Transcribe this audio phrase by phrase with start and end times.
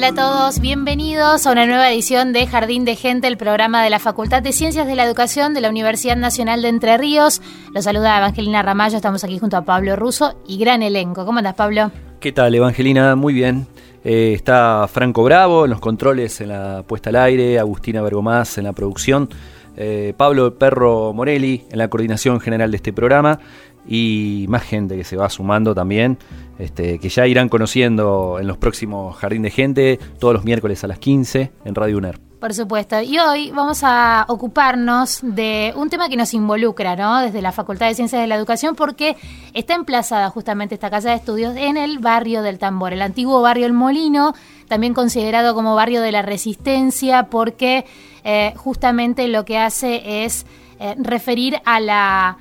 [0.00, 3.90] Hola a todos, bienvenidos a una nueva edición de Jardín de Gente, el programa de
[3.90, 7.42] la Facultad de Ciencias de la Educación de la Universidad Nacional de Entre Ríos.
[7.74, 11.26] Los saluda Evangelina Ramallo, estamos aquí junto a Pablo Russo y gran elenco.
[11.26, 11.92] ¿Cómo andas, Pablo?
[12.18, 13.14] ¿Qué tal, Evangelina?
[13.14, 13.66] Muy bien.
[14.02, 18.64] Eh, está Franco Bravo en los controles, en la puesta al aire, Agustina Bergomás en
[18.64, 19.28] la producción,
[19.76, 23.38] eh, Pablo Perro Morelli en la coordinación general de este programa
[23.86, 26.18] y más gente que se va sumando también,
[26.58, 30.86] este, que ya irán conociendo en los próximos Jardín de Gente, todos los miércoles a
[30.86, 32.30] las 15 en Radio UNER.
[32.40, 33.02] Por supuesto.
[33.02, 37.20] Y hoy vamos a ocuparnos de un tema que nos involucra, ¿no?
[37.20, 39.18] Desde la Facultad de Ciencias de la Educación, porque
[39.52, 43.66] está emplazada justamente esta casa de estudios en el barrio del Tambor, el antiguo barrio
[43.66, 44.32] El Molino,
[44.68, 47.84] también considerado como barrio de la Resistencia, porque
[48.24, 50.46] eh, justamente lo que hace es
[50.78, 52.38] eh, referir a la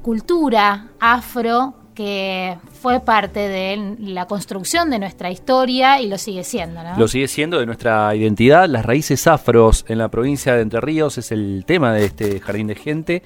[0.00, 6.82] cultura afro que fue parte de la construcción de nuestra historia y lo sigue siendo,
[6.82, 6.98] ¿no?
[6.98, 8.66] Lo sigue siendo de nuestra identidad.
[8.68, 12.68] Las raíces afros en la provincia de Entre Ríos es el tema de este Jardín
[12.68, 13.22] de Gente.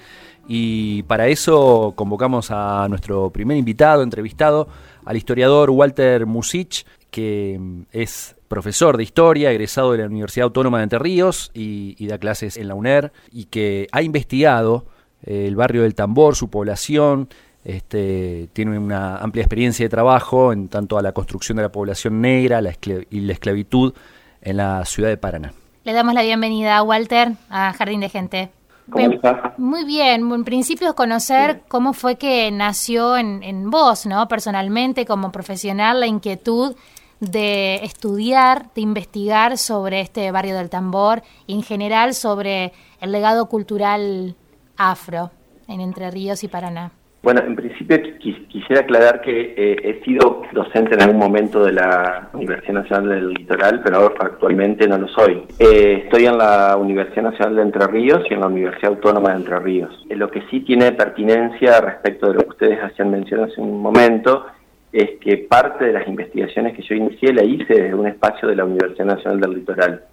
[0.49, 4.69] Y para eso convocamos a nuestro primer invitado, entrevistado,
[5.05, 7.61] al historiador Walter Musich, que
[7.93, 12.57] es profesor de historia, egresado de la Universidad Autónoma de Entre Ríos y, da clases
[12.57, 14.87] en la UNER, y que ha investigado
[15.27, 17.29] el barrio del Tambor, su población,
[17.65, 22.21] este, tiene una amplia experiencia de trabajo en tanto a la construcción de la población
[22.21, 22.73] negra la
[23.11, 23.93] y la esclavitud
[24.41, 25.53] en la ciudad de Paraná.
[25.85, 28.51] Le damos la bienvenida a Walter a Jardín de Gente.
[28.89, 29.55] ¿Cómo Me- está?
[29.59, 34.29] Muy bien, en principio es conocer cómo fue que nació en, en vos, ¿no?
[34.29, 36.77] Personalmente, como profesional, la inquietud
[37.19, 43.47] de estudiar, de investigar sobre este barrio del tambor y en general sobre el legado
[43.47, 44.37] cultural
[44.77, 45.31] afro
[45.69, 46.91] en Entre Ríos y Paraná.
[47.23, 51.73] Bueno, en principio qui- quisiera aclarar que eh, he sido docente en algún momento de
[51.73, 55.43] la Universidad Nacional del Litoral, pero actualmente no lo soy.
[55.59, 59.37] Eh, estoy en la Universidad Nacional de Entre Ríos y en la Universidad Autónoma de
[59.39, 60.07] Entre Ríos.
[60.09, 63.81] Eh, lo que sí tiene pertinencia respecto de lo que ustedes hacían mención hace un
[63.83, 64.47] momento
[64.93, 68.55] es que parte de las investigaciones que yo inicié la hice desde un espacio de
[68.55, 70.05] la Universidad Nacional del Litoral.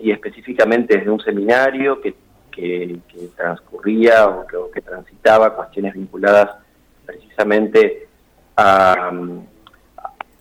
[0.00, 2.14] Y específicamente desde un seminario que,
[2.50, 2.98] que-
[3.36, 6.50] transcurría o que, transitaba cuestiones vinculadas
[7.06, 8.06] precisamente
[8.56, 9.40] a, mm,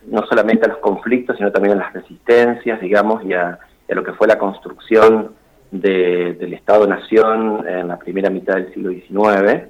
[0.07, 3.95] no solamente a los conflictos, sino también a las resistencias, digamos, y a, y a
[3.95, 5.31] lo que fue la construcción
[5.71, 9.68] de- del Estado-Nación en la primera mitad del siglo XIX,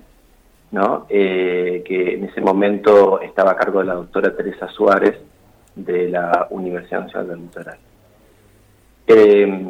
[0.71, 1.05] ¿no?
[1.09, 5.17] Eh, que en ese momento estaba a cargo de la doctora Teresa Suárez
[5.75, 7.77] de la Universidad Nacional del Litoral.
[9.07, 9.65] Eh,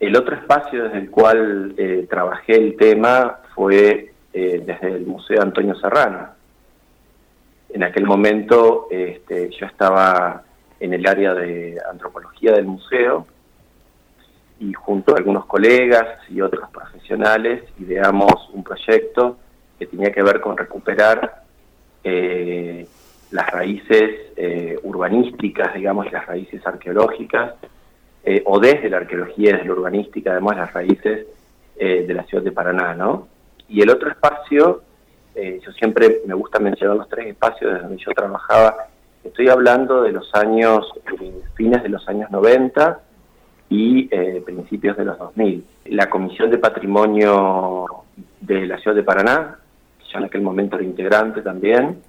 [0.00, 5.40] el otro espacio desde el cual eh, trabajé el tema fue eh, desde el Museo
[5.40, 6.28] Antonio Serrano.
[7.70, 10.42] En aquel momento este, yo estaba
[10.78, 13.26] en el área de antropología del museo
[14.58, 19.38] y junto a algunos colegas y otros profesionales ideamos un proyecto
[19.78, 21.44] que tenía que ver con recuperar
[22.04, 22.86] eh,
[23.30, 24.32] las raíces
[24.82, 27.54] urbanísticas, digamos, las raíces arqueológicas
[28.24, 31.26] eh, o desde la arqueología desde la urbanística, además las raíces
[31.76, 33.28] eh, de la ciudad de Paraná, ¿no?
[33.68, 34.82] Y el otro espacio
[35.34, 38.88] eh, yo siempre me gusta mencionar los tres espacios donde yo trabajaba,
[39.24, 40.86] estoy hablando de los años,
[41.20, 43.00] eh, fines de los años 90
[43.70, 45.64] y eh, principios de los 2000.
[45.86, 47.86] La Comisión de Patrimonio
[48.40, 49.58] de la Ciudad de Paraná,
[50.12, 52.02] ya en aquel momento era integrante también,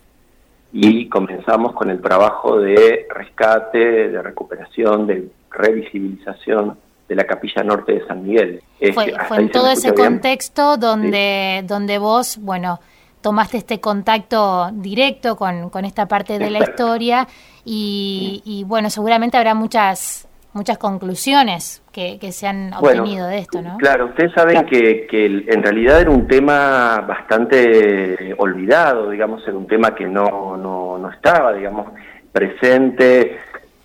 [0.74, 6.78] y comenzamos con el trabajo de rescate, de recuperación, de revisibilización
[7.08, 8.64] de la capilla norte de San Miguel.
[8.94, 12.80] Fue, este, en todo ese contexto donde, donde vos, bueno,
[13.22, 17.28] tomaste este contacto directo con, con esta parte de la historia
[17.64, 23.78] y, bueno, seguramente habrá muchas muchas conclusiones que, que se han obtenido de esto, ¿no?
[23.78, 29.68] Claro, ustedes saben que, que en realidad era un tema bastante olvidado, digamos, era un
[29.68, 31.88] tema que no, no, no estaba, digamos,
[32.32, 33.40] presente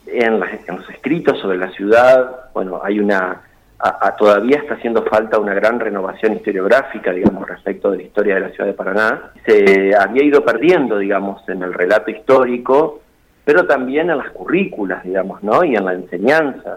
[0.07, 3.43] en, los escritos sobre la ciudad, bueno, hay una,
[4.19, 8.49] todavía está haciendo falta una gran renovación historiográfica, digamos, respecto de la historia de la
[8.51, 9.33] ciudad de Paraná.
[9.45, 13.01] Se había ido perdiendo, digamos, en el relato histórico,
[13.49, 15.65] pero también en las currículas, digamos, ¿no?
[15.65, 16.77] Y en la enseñanza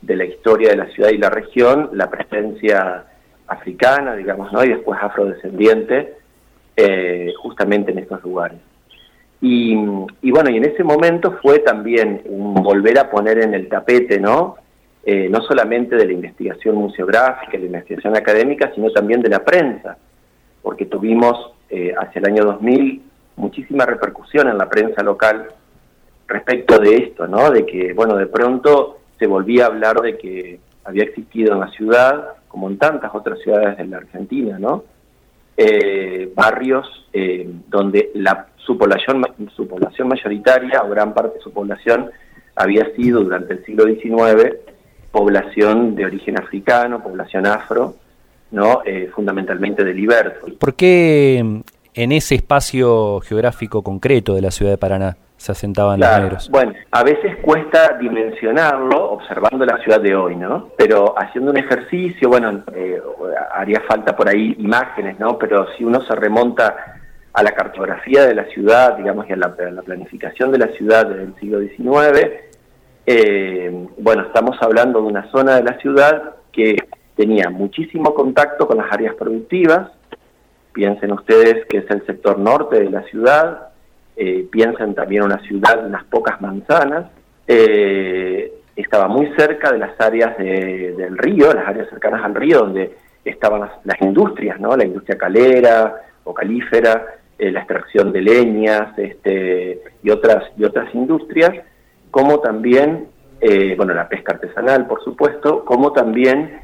[0.00, 3.06] de la historia de la ciudad y la región, la presencia
[3.48, 4.62] africana, digamos, ¿no?
[4.62, 6.14] Y después afrodescendiente,
[6.76, 8.58] eh, justamente en estos lugares.
[9.40, 9.74] Y,
[10.30, 14.54] bueno, y en ese momento fue también un volver a poner en el tapete, ¿no?
[15.04, 19.98] Eh, no solamente de la investigación museográfica, la investigación académica, sino también de la prensa,
[20.62, 23.02] porque tuvimos eh, hacia el año 2000
[23.34, 25.48] muchísima repercusión en la prensa local
[26.26, 27.50] respecto de esto, ¿no?
[27.50, 31.70] De que, bueno, de pronto se volvía a hablar de que había existido en la
[31.70, 34.84] ciudad, como en tantas otras ciudades de la Argentina, ¿no?
[35.56, 36.88] Eh, barrios
[37.68, 39.24] donde la su población,
[39.54, 42.10] su población mayoritaria, o gran parte de su población,
[42.56, 44.56] había sido durante el siglo XIX
[45.10, 47.94] población de origen africano, población afro,
[48.50, 48.82] ¿no?
[48.84, 50.52] Eh, fundamentalmente de libertos.
[50.54, 51.38] ¿Por qué
[51.94, 56.48] en ese espacio geográfico concreto de la ciudad de Paraná se asentaban los negros?
[56.50, 60.70] Bueno, a veces cuesta dimensionarlo observando la ciudad de hoy, ¿no?
[60.78, 62.98] Pero haciendo un ejercicio, bueno, eh,
[63.52, 65.38] haría falta por ahí imágenes, ¿no?
[65.38, 66.74] Pero si uno se remonta
[67.34, 71.34] a la cartografía de la ciudad, digamos, y a la, planificación de la ciudad del
[71.38, 72.30] siglo XIX,
[73.04, 76.76] eh, bueno, estamos hablando de una zona de la ciudad que
[77.16, 79.90] tenía muchísimo contacto con las áreas productivas,
[80.72, 83.73] piensen ustedes que es el sector norte de la ciudad,
[84.16, 87.06] eh, piensen también una ciudad de unas pocas manzanas,
[87.46, 92.96] eh, estaba muy cerca de las áreas del río, las áreas cercanas al río, donde
[93.24, 94.76] estaban las, las industrias, ¿no?
[94.76, 97.06] La industria calera o calífera,
[97.38, 101.52] eh, la extracción de leñas este, y, otras, y otras industrias,
[102.10, 103.08] como también,
[103.40, 106.60] eh, bueno, la pesca artesanal, por supuesto, como también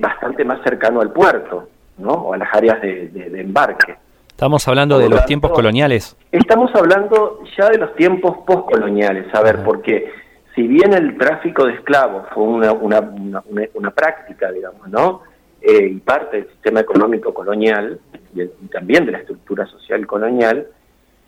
[0.00, 1.68] bastante más cercano al puerto,
[1.98, 2.10] ¿no?
[2.10, 3.96] O a las áreas de, embarque.
[4.38, 6.16] Estamos hablando de los tiempos coloniales.
[6.30, 10.12] Estamos hablando ya de los tiempos postcoloniales, a ver, porque
[10.54, 13.42] si bien el tráfico de esclavos fue una, una, una,
[13.74, 15.22] una práctica, digamos, ¿no?
[15.60, 17.98] y parte del sistema económico colonial,
[18.32, 20.68] y, también de la estructura social colonial,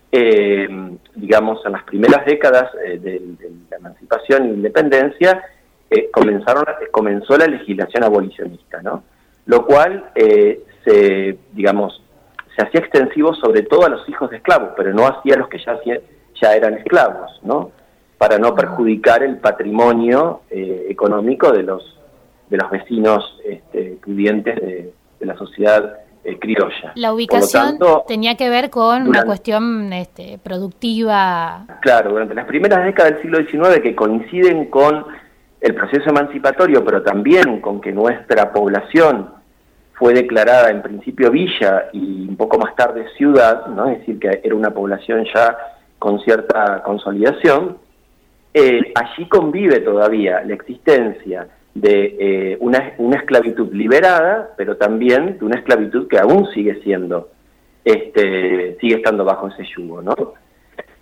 [0.09, 0.69] eh,
[1.13, 3.21] digamos, en las primeras décadas eh, de,
[3.69, 5.43] la emancipación e independencia,
[5.89, 9.03] eh, comenzaron, comenzó la legislación abolicionista, ¿no?
[9.47, 10.11] Lo cual
[10.85, 12.01] se, digamos,
[12.55, 15.59] se hacía extensivo sobre todo a los hijos de esclavos, pero no hacia los que
[15.59, 15.77] ya,
[16.41, 17.71] ya eran esclavos, ¿no?
[18.17, 21.99] Para no perjudicar el patrimonio económico de los,
[22.49, 26.91] de los vecinos este, pudientes de, de la sociedad eh, criolla.
[26.93, 31.65] La ubicación tenía que ver con una cuestión este, productiva.
[31.81, 35.03] Claro, durante las primeras décadas del siglo XIX que coinciden con
[35.59, 39.31] el proceso emancipatorio, pero también con que nuestra población
[40.01, 43.87] fue declarada en principio villa y un poco más tarde ciudad, ¿no?
[43.87, 45.55] es decir, que era una población ya
[45.99, 47.77] con cierta consolidación,
[48.51, 55.59] eh, allí convive todavía la existencia de eh, una, esclavitud liberada, pero también de una
[55.59, 57.29] esclavitud que aún sigue siendo,
[57.85, 60.15] este, sigue estando bajo ese yugo, ¿no?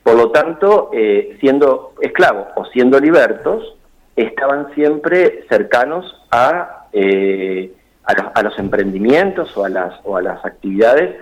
[0.03, 3.77] Por lo tanto, eh, siendo esclavos o siendo libertos,
[4.17, 6.87] estaban siempre cercanos a,
[8.09, 11.15] a, los, a, los, emprendimientos o a las, o a las actividades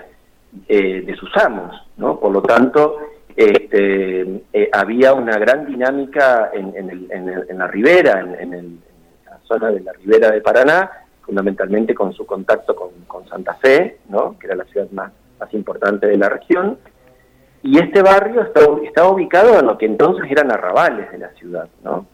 [0.68, 2.20] de sus amos, ¿no?
[2.20, 2.98] Por lo tanto,
[3.36, 4.42] este,
[4.72, 8.80] había una gran dinámica en, la ribera, en, el,
[9.44, 10.90] zona de la ribera de Paraná,
[11.22, 14.38] fundamentalmente con su contacto con, Santa Fe, ¿no?
[14.40, 16.78] que era la ciudad más, más importante de la región,
[17.62, 22.06] y este barrio estaba, ubicado en lo que entonces eran arrabales de la ciudad, ¿no?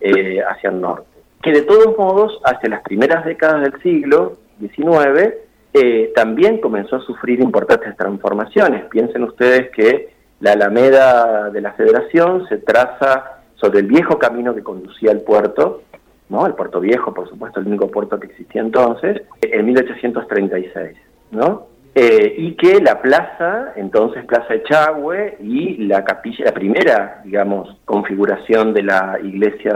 [0.00, 1.09] Eh, hacia el norte,
[1.42, 5.34] que de todos modos, hacia las primeras décadas del siglo XIX,
[5.72, 8.84] eh, también comenzó a sufrir importantes transformaciones.
[8.90, 14.62] Piensen ustedes que la Alameda de la Federación se traza sobre el viejo camino que
[14.62, 15.82] conducía al puerto,
[16.28, 16.46] ¿no?
[16.46, 20.96] El puerto viejo, por supuesto, el único puerto que existía entonces, en 1836,
[21.30, 21.66] ¿no?
[21.94, 28.72] Eh, y que la plaza, entonces Plaza Echagüe, y la capilla, la primera, digamos, configuración
[28.72, 29.74] de la iglesia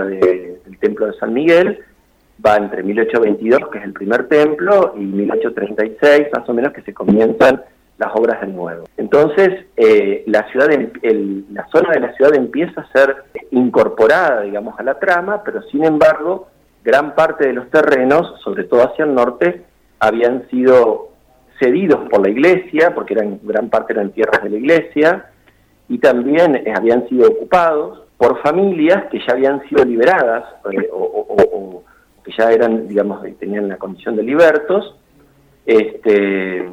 [0.65, 1.81] del Templo de San Miguel,
[2.45, 6.93] va entre 1822, que es el primer templo, y 1836, más o menos, que se
[6.93, 7.63] comienzan
[7.99, 8.87] las obras del nuevo.
[8.97, 10.69] Entonces, eh, la, ciudad
[11.53, 15.85] la zona de la ciudad empieza a ser incorporada, digamos, a la trama, pero sin
[15.85, 16.49] embargo,
[16.83, 19.63] gran parte de los terrenos, sobre todo hacia el norte,
[20.01, 21.11] habían sido
[21.61, 25.31] cedidos por la iglesia, porque eran gran parte eran tierras de la iglesia,
[25.89, 31.83] y también eh, habían sido ocupados por familias que ya habían sido liberadas eh, o,
[32.25, 34.97] que ya eran, digamos, tenían la condición de libertos,
[35.67, 36.65] este,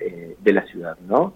[0.00, 1.34] eh, de la ciudad, ¿no?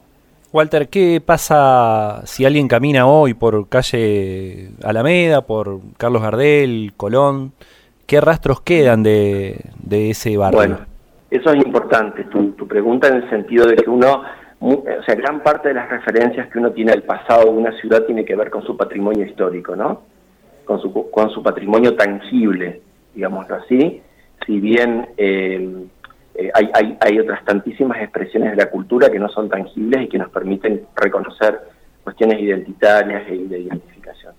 [0.54, 7.52] Walter, ¿qué pasa si alguien camina hoy por calle Alameda, por Carlos Gardel, Colón?
[8.06, 9.58] ¿Qué rastros quedan de,
[9.90, 10.56] ese barrio?
[10.56, 10.78] Bueno,
[11.28, 14.22] eso es importante, tu, tu, pregunta en el sentido de que uno,
[14.72, 18.04] o sea, gran parte de las referencias que uno tiene al pasado de una ciudad
[18.04, 20.02] tiene que ver con su patrimonio histórico, ¿no?
[20.64, 22.80] Con su, con su patrimonio tangible,
[23.14, 24.00] digámoslo así,
[24.46, 25.86] si bien eh,
[26.34, 30.18] eh, hay, hay, otras tantísimas expresiones de la cultura que no son tangibles y que
[30.18, 31.60] nos permiten reconocer
[32.02, 34.32] cuestiones identitarias y de identificación.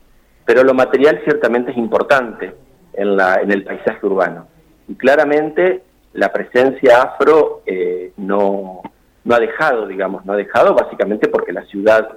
[0.43, 2.53] Pero lo material ciertamente es importante
[2.93, 4.47] en, la, en el paisaje urbano.
[4.87, 8.81] Y claramente la presencia afro eh, no,
[9.25, 12.07] no ha dejado, digamos, no ha dejado básicamente porque la ciudad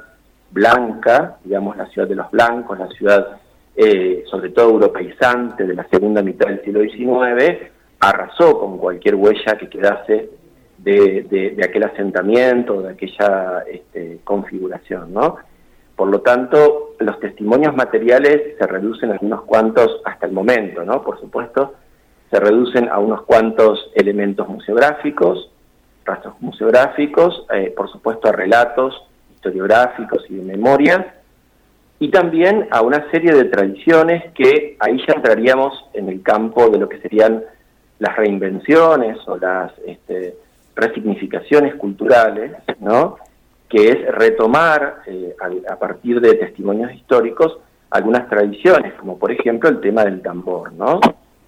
[0.50, 3.40] blanca, digamos, la ciudad de los blancos, la ciudad
[3.76, 9.56] eh, sobre todo europeizante de la segunda mitad del siglo XIX, arrasó con cualquier huella
[9.58, 10.30] que quedase
[10.78, 15.36] de, aquel asentamiento, de aquella este, configuración, ¿no?
[15.96, 21.02] Por lo tanto, los testimonios materiales se reducen a unos cuantos, hasta el momento, ¿no?
[21.02, 21.74] Por supuesto,
[22.30, 25.50] se reducen a unos cuantos elementos museográficos,
[26.08, 28.94] rastros museográficos, eh, por supuesto a relatos
[29.34, 31.06] historiográficos y de memorias,
[32.00, 36.78] y también a una serie de tradiciones que ahí ya entraríamos en el campo de
[36.78, 37.42] lo que serían
[37.98, 40.36] las reinvenciones o las este,
[40.76, 43.18] resignificaciones culturales, ¿no?
[43.68, 45.34] que es retomar eh,
[45.68, 47.58] a, partir de testimonios históricos
[47.90, 50.72] algunas tradiciones, como por ejemplo el tema del tambor.
[50.72, 51.00] No,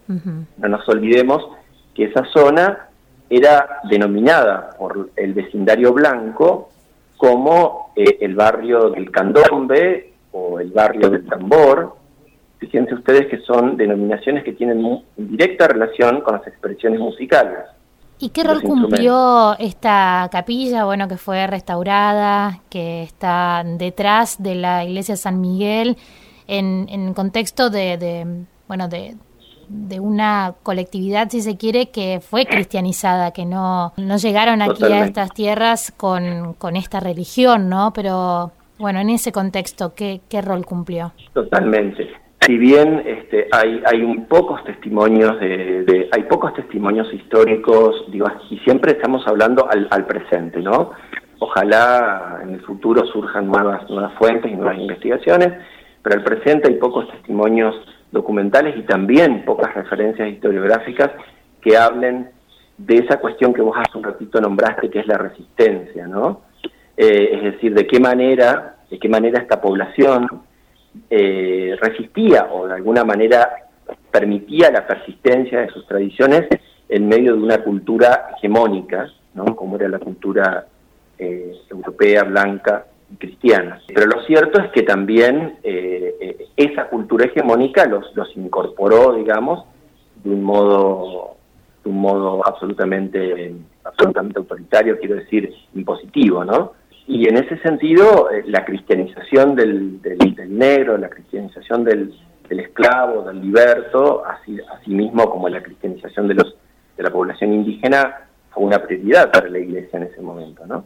[0.08, 1.48] no nos olvidemos
[1.94, 2.89] que esa zona
[3.30, 6.70] era denominada por el vecindario blanco
[7.16, 12.00] como eh, el barrio del candombe o el barrio del tambor,
[12.60, 17.58] Fíjense ustedes que son denominaciones que tienen directa relación con las expresiones musicales.
[18.18, 24.84] ¿Y qué rol cumplió esta capilla, bueno, que fue restaurada, que está detrás de la
[24.84, 25.96] iglesia San Miguel,
[26.46, 29.16] en, en contexto de, bueno, de,
[30.00, 35.32] una colectividad, si se quiere, que fue cristianizada, que no, no llegaron aquí a estas
[35.32, 37.92] tierras con, con esta religión, ¿no?
[37.94, 41.12] Pero bueno, en ese contexto, ¿qué, qué rol cumplió?
[41.32, 42.08] Totalmente
[42.46, 48.58] si bien este, hay, hay un pocos testimonios de, hay pocos testimonios históricos, digo, y
[48.60, 50.92] siempre estamos hablando al, al, presente, ¿no?
[51.38, 55.52] Ojalá en el futuro surjan nuevas, nuevas fuentes y nuevas investigaciones,
[56.02, 57.74] pero al presente hay pocos testimonios
[58.12, 61.10] documentales y también pocas referencias historiográficas
[61.60, 62.30] que hablen
[62.76, 66.42] de esa cuestión que vos hace un ratito nombraste, que es la resistencia, ¿no?
[66.96, 70.26] Eh, es decir, de qué manera, de qué manera esta población
[71.08, 73.48] eh, resistía o de alguna manera
[74.10, 76.48] permitía la persistencia de sus tradiciones
[76.88, 79.54] en medio de una cultura hegemónica, ¿no?
[79.54, 80.66] como era la cultura
[81.18, 83.80] eh, europea, blanca y cristiana.
[83.88, 89.64] Pero lo cierto es que también eh, esa cultura hegemónica los, los incorporó, digamos,
[90.22, 91.36] de un modo
[91.82, 96.72] de un modo absolutamente absolutamente autoritario, quiero decir, impositivo, ¿no?
[97.06, 102.14] Y en ese sentido, eh, la cristianización del, del, negro, la cristianización del,
[102.48, 106.54] esclavo, del liberto, así, mismo como la cristianización de, los,
[106.96, 110.66] de la población indígena, fue una prioridad para la iglesia en ese momento.
[110.66, 110.84] ¿no?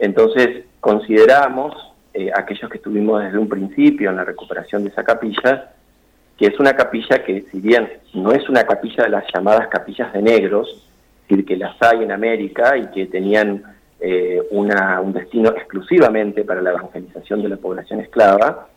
[0.00, 1.74] Entonces, consideramos,
[2.14, 5.72] eh, aquellos que estuvimos desde un principio en la recuperación de esa capilla,
[6.36, 10.12] que es una capilla que, si bien no es una capilla de las llamadas capillas
[10.12, 13.62] de negros, es decir, que las hay en América y que tenían
[14.00, 18.68] eh, un destino exclusivamente para la evangelización de la población esclava,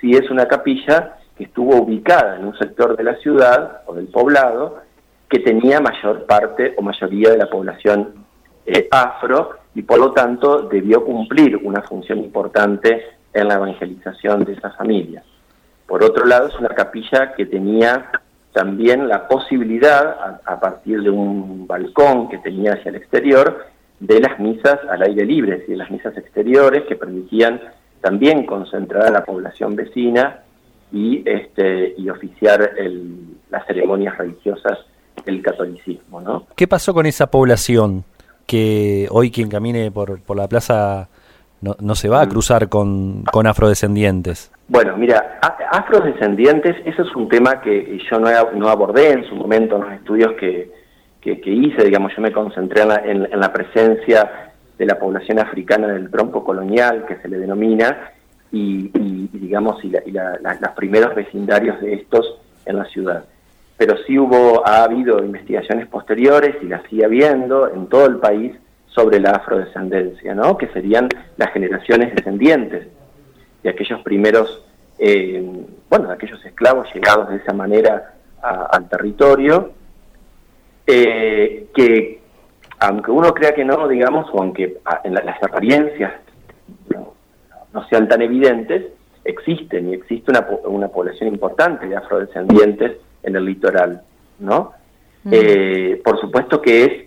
[0.00, 4.08] si es una capilla que estuvo ubicada en un sector de la ciudad o del
[4.08, 4.82] poblado
[5.28, 8.26] que tenía mayor parte o mayoría de la población
[8.66, 13.02] eh, afro y por lo tanto debió cumplir una función importante
[13.32, 15.24] en la evangelización de esas familias.
[15.86, 18.10] Por otro lado, es una capilla que tenía
[18.52, 23.66] también la posibilidad, a, partir de un balcón que tenía hacia el exterior,
[23.98, 27.60] de las misas al aire libre, y las misas exteriores que permitían
[28.00, 30.42] también concentrar a la población vecina
[30.92, 32.70] y, este, y oficiar
[33.50, 34.78] las ceremonias religiosas
[35.24, 36.20] del catolicismo.
[36.20, 36.46] ¿no?
[36.54, 38.04] ¿Qué pasó con esa población
[38.46, 41.08] que hoy quien camine por, por la plaza
[41.60, 42.28] no, no se va a mm.
[42.28, 44.50] cruzar con, con afrodescendientes?
[44.68, 45.38] Bueno, mira,
[45.70, 49.92] afrodescendientes, eso es un tema que yo no, no abordé en su momento en los
[49.92, 50.70] estudios que,
[51.20, 55.88] que, hice, digamos, yo me concentré en la, en, la, presencia de la población africana
[55.88, 58.12] del tronco colonial, que se le denomina,
[58.52, 58.88] y,
[59.32, 63.24] digamos, y, los primeros vecindarios de estos en la ciudad.
[63.76, 68.54] Pero sí hubo, ha habido investigaciones posteriores y las sigue habiendo en todo el país
[68.86, 70.56] sobre la afrodescendencia, ¿no?
[70.56, 72.86] que serían las generaciones descendientes
[73.62, 74.64] de aquellos primeros,
[74.98, 75.42] eh,
[75.90, 79.72] bueno, de aquellos esclavos llegados de esa manera al territorio,
[80.86, 82.20] eh, que
[82.78, 86.12] aunque uno crea que no, digamos, o aunque en las apariencias
[86.90, 88.84] no, sean tan evidentes,
[89.24, 94.02] existen y existe una, una población importante de afrodescendientes en el litoral,
[94.38, 94.72] ¿no?
[95.24, 95.30] Mm.
[95.32, 97.04] Eh, por supuesto que es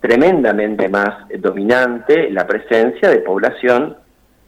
[0.00, 3.96] tremendamente más dominante la presencia de población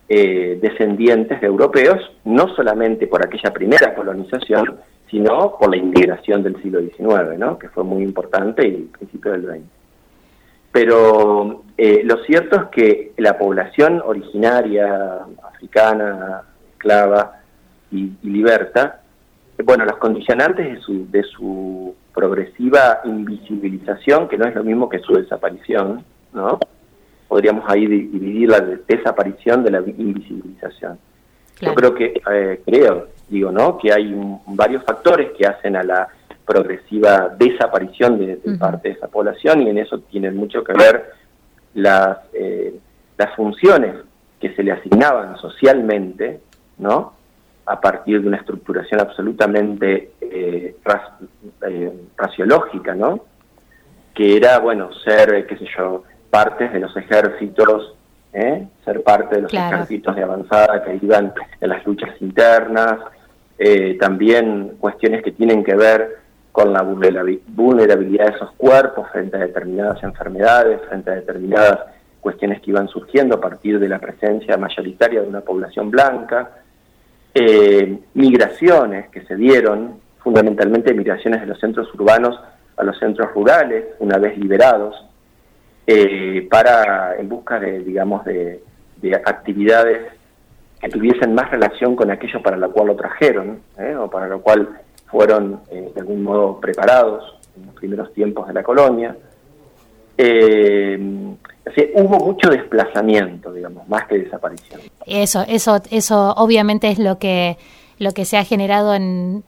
[0.09, 4.81] eh, descendientes de europeos, no solamente por aquella primera colonización,
[5.11, 7.59] sino por la inmigración del siglo XIX, ¿no?
[7.59, 9.63] que fue muy importante y el principio del XX.
[10.73, 16.43] Pero eh, lo cierto es que la población originaria africana,
[16.73, 17.41] esclava
[17.93, 19.01] y, liberta,
[19.63, 24.99] bueno, los condicionantes de su, de su progresiva invisibilización, que no es lo mismo que
[25.01, 26.59] su desaparición, ¿no?
[27.29, 30.99] Podríamos ahí dividir la desaparición de la invisibilización.
[31.61, 33.79] Yo creo que, eh, creo, digo, ¿no?
[33.79, 34.15] Que hay
[34.47, 36.09] varios factores que hacen a la
[36.45, 41.11] progresiva desaparición de, parte de esa población y en eso tienen mucho que ver
[41.75, 42.75] las, eh,
[43.17, 43.95] las funciones
[44.41, 46.41] que se le asignaban socialmente,
[46.79, 47.15] ¿no?
[47.67, 50.77] A partir de una estructuración absolutamente eh,
[51.67, 53.25] eh, raciológica, ¿no?
[54.15, 57.97] Que era, bueno, ser, qué sé yo, partes de los ejércitos,
[58.33, 58.67] ¿eh?
[58.85, 62.99] ser parte de los ejércitos de avanzada que iban en las luchas internas,
[64.01, 66.19] también cuestiones que tienen que ver
[66.51, 71.79] con la vulnerabilidad de esos cuerpos frente a determinadas enfermedades, frente a determinadas
[72.21, 76.64] cuestiones que iban surgiendo a partir de la presencia mayoritaria de una población blanca,
[77.35, 82.39] eh, migraciones que se dieron, fundamentalmente migraciones de los centros urbanos
[82.77, 85.05] a los centros rurales, una vez liberados,
[85.87, 88.63] eh, para en busca de, digamos, de,
[89.27, 90.01] actividades
[90.81, 93.95] que tuviesen más relación con aquello para lo cual lo trajeron, ¿eh?
[93.95, 98.63] o para lo cual fueron de algún modo preparados en los primeros tiempos de la
[98.63, 99.15] colonia.
[100.17, 100.99] Eh,
[101.95, 104.81] hubo mucho desplazamiento, digamos, más que desaparición.
[105.07, 107.57] Eso, eso, eso obviamente es lo que
[107.99, 109.45] lo que se ha generado en,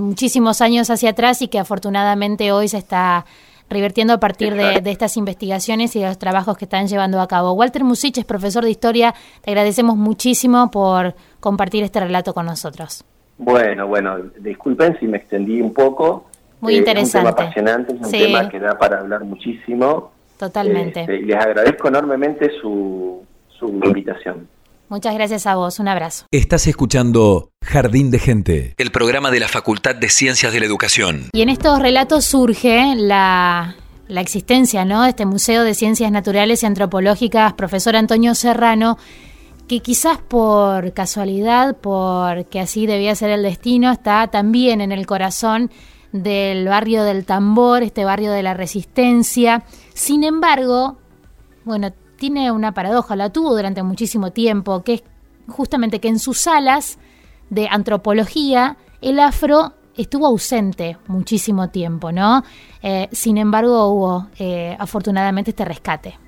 [0.00, 3.24] muchísimos años hacia atrás y que afortunadamente hoy se está
[3.68, 7.52] revirtiendo a partir de, estas investigaciones y de los trabajos que están llevando a cabo.
[7.52, 13.04] Walter Musich es profesor de historia, te agradecemos muchísimo por compartir este relato con nosotros.
[13.36, 16.27] Bueno, bueno, disculpen si me extendí un poco.
[16.60, 17.28] Muy interesante.
[17.28, 20.12] Es un tema apasionante, es un tema que da para hablar muchísimo.
[20.38, 21.00] Totalmente.
[21.00, 23.24] Este, les agradezco enormemente su,
[23.58, 24.48] su invitación.
[24.88, 26.24] Muchas gracias a vos, un abrazo.
[26.30, 31.28] Estás escuchando Jardín de Gente, el programa de la Facultad de Ciencias de la Educación.
[31.32, 35.02] Y en estos relatos surge la, la existencia ¿no?
[35.02, 38.96] de este Museo de Ciencias Naturales y Antropológicas, profesor Antonio Serrano,
[39.68, 45.70] que quizás por casualidad, porque así debía ser el destino, está también en el corazón
[46.12, 49.64] del barrio del tambor, este barrio de la resistencia.
[49.94, 50.98] Sin embargo,
[51.64, 55.02] bueno, tiene una paradoja, la tuvo durante muchísimo tiempo, que es
[55.48, 56.98] justamente que en sus salas
[57.50, 62.44] de antropología el afro estuvo ausente muchísimo tiempo, ¿no?
[62.82, 66.18] Eh, sin embargo, hubo eh, afortunadamente este rescate.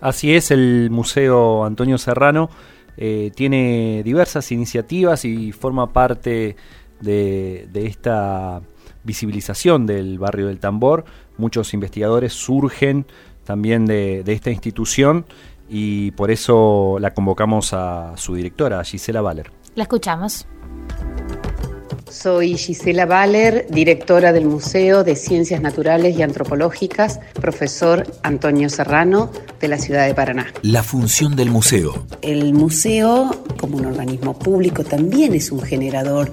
[0.00, 2.50] Así es, el Museo Antonio Serrano
[2.96, 6.56] eh, tiene diversas iniciativas y forma parte
[7.00, 8.60] de esta
[9.08, 11.06] visibilización del barrio del tambor.
[11.38, 13.06] Muchos investigadores surgen
[13.44, 15.24] también de, esta institución
[15.68, 19.50] y por eso la convocamos a su directora, Gisela Valer.
[19.74, 20.46] La escuchamos.
[22.10, 29.68] Soy Gisela Baller, directora del Museo de Ciencias Naturales y Antropológicas, profesor Antonio Serrano de
[29.68, 30.46] la ciudad de Paraná.
[30.62, 32.06] La función del museo.
[32.22, 36.32] El museo, como un organismo público, también es un generador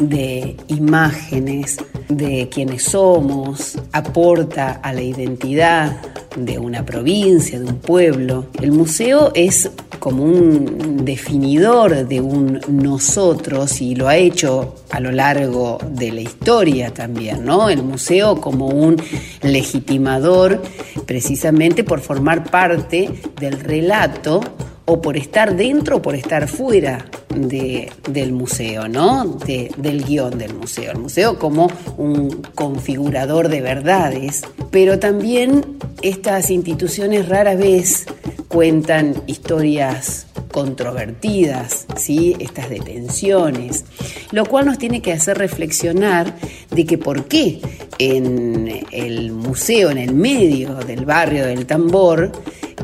[0.00, 6.00] de imágenes de quienes somos, aporta a la identidad
[6.36, 8.46] de una provincia, de un pueblo.
[8.60, 15.10] El museo es como un definidor de un nosotros y lo ha hecho a lo
[15.12, 17.68] largo de la historia también, ¿no?
[17.68, 18.96] El museo como un
[19.42, 20.62] legitimador
[21.06, 23.10] precisamente por formar parte
[23.40, 24.40] del relato
[24.86, 29.38] o por estar dentro o por estar fuera del museo, ¿no?
[29.46, 30.90] del guion del museo.
[30.90, 38.06] El museo como un configurador de verdades, pero también estas instituciones rara vez
[38.48, 42.36] cuentan historias controvertidas, ¿sí?
[42.38, 43.84] estas detenciones,
[44.32, 46.34] lo cual nos tiene que hacer reflexionar
[46.70, 47.60] de que por qué
[47.98, 52.32] en el museo, en el medio del barrio del tambor,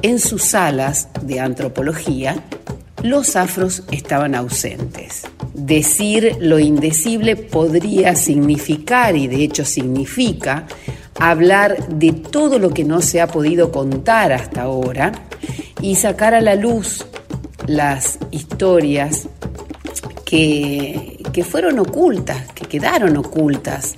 [0.02, 2.44] en sus salas de antropología,
[3.02, 5.22] los afros estaban ausentes.
[5.54, 10.66] Decir lo indecible podría significar, y de hecho significa,
[11.18, 15.12] hablar de todo lo que no se ha podido contar hasta ahora
[15.80, 17.06] y sacar a la luz
[17.66, 19.28] las historias
[20.24, 23.94] que, que fueron ocultas, que quedaron ocultas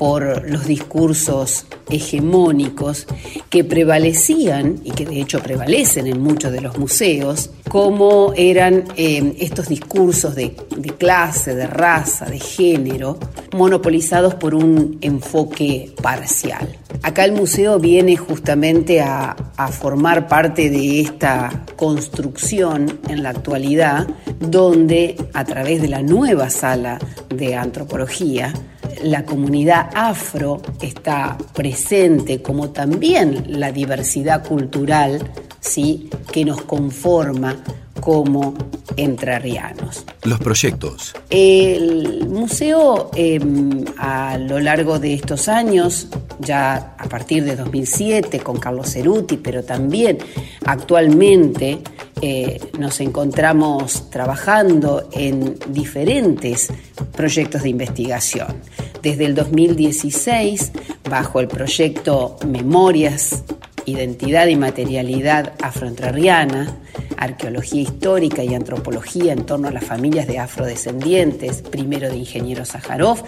[0.00, 3.06] por los discursos hegemónicos
[3.50, 9.36] que prevalecían y que de hecho prevalecen en muchos de los museos, como eran eh,
[9.40, 10.54] estos discursos de,
[10.96, 13.18] clase, de raza, de género,
[13.52, 16.79] monopolizados por un enfoque parcial.
[17.02, 19.36] Acá el museo viene justamente a,
[19.72, 26.98] formar parte de esta construcción en la actualidad, donde a través de la nueva sala
[27.28, 28.54] de antropología,
[29.02, 36.08] la comunidad afro está presente, como también la diversidad cultural ¿sí?
[36.32, 37.56] que nos conforma
[38.00, 38.54] como
[38.96, 40.04] entrerrianos.
[40.24, 41.14] Los proyectos.
[41.28, 46.08] El museo em, a lo largo de estos años,
[46.38, 50.18] ya a partir de 2007 con Carlos Ceruti, pero también
[50.64, 51.78] actualmente
[52.20, 56.68] eh, nos encontramos trabajando en diferentes
[57.12, 58.56] proyectos de investigación
[59.02, 60.72] desde el 2016
[61.08, 63.42] bajo el proyecto Memorias,
[63.86, 66.76] Identidad y Materialidad Afroentrarriana,
[67.20, 73.22] Arqueología Histórica y Antropología en torno a las familias de afrodescendientes, primero de Ingeniero Sájarov,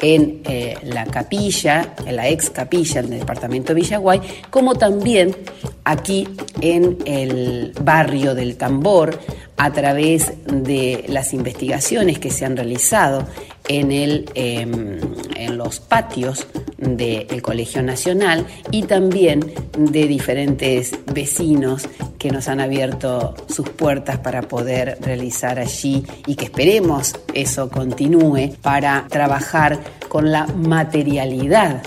[0.00, 5.36] en eh, la capilla, en la ex capilla del departamento de Villaguay, como también
[5.84, 6.26] aquí
[6.62, 9.20] en el barrio del Tambor,
[9.56, 13.26] a través de las investigaciones que se han realizado
[13.68, 15.00] en, el, em,
[15.36, 16.46] en los patios
[16.78, 24.42] del Colegio Nacional y también de diferentes vecinos que nos han abierto sus puertas para
[24.42, 31.82] poder realizar allí y que esperemos eso continúe para trabajar con la materialidad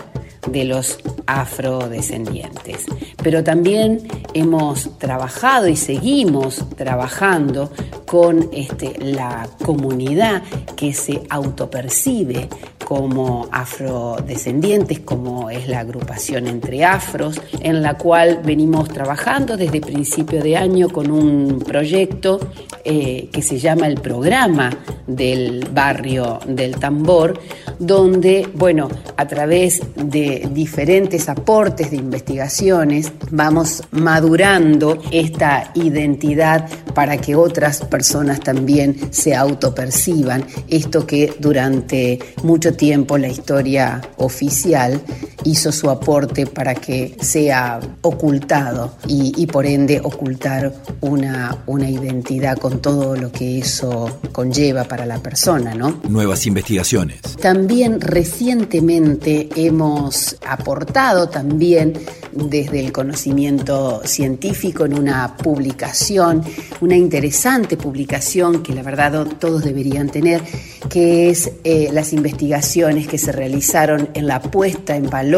[0.49, 2.85] de los afrodescendientes.
[3.21, 7.71] Pero también hemos trabajado y seguimos trabajando
[8.05, 10.43] con este, la comunidad
[10.75, 12.49] que se autopercibe
[12.87, 20.41] como afrodescendientes, como es la agrupación Entre Afros, en la cual venimos trabajando desde principio
[20.41, 22.39] de año con un proyecto
[22.85, 24.69] eh, que se llama el programa
[25.05, 27.37] del barrio del tambor,
[27.77, 37.35] donde, bueno, a través de diferentes aportes de investigaciones vamos madurando esta identidad para que
[37.35, 45.01] otras personas también se autoperciban, esto que durante mucho tiempo la historia oficial
[45.47, 52.81] hizo su aporte para que sea ocultado y, por ende ocultar una, una identidad con
[52.81, 56.01] todo lo que eso conlleva para la persona, ¿no?
[56.09, 57.21] Nuevas investigaciones.
[57.41, 61.93] También recientemente hemos aportado también
[62.33, 66.43] desde el conocimiento científico en una publicación,
[66.81, 70.41] una interesante publicación que la verdad todos deberían tener,
[70.89, 75.36] que es eh, las investigaciones que se realizaron en la puesta en valor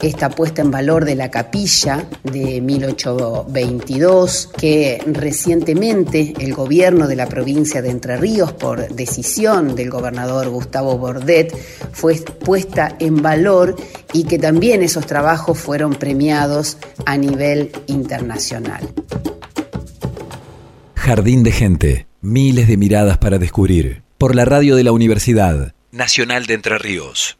[0.00, 7.26] esta puesta en valor de la capilla de 1822, que recientemente el gobierno de la
[7.26, 11.54] provincia de Entre Ríos, por decisión del gobernador Gustavo Bordet,
[11.92, 13.76] fue puesta en valor
[14.14, 18.88] y que también esos trabajos fueron premiados a nivel internacional.
[20.94, 26.46] Jardín de gente, miles de miradas para descubrir por la radio de la Universidad Nacional
[26.46, 27.36] de Entre Ríos.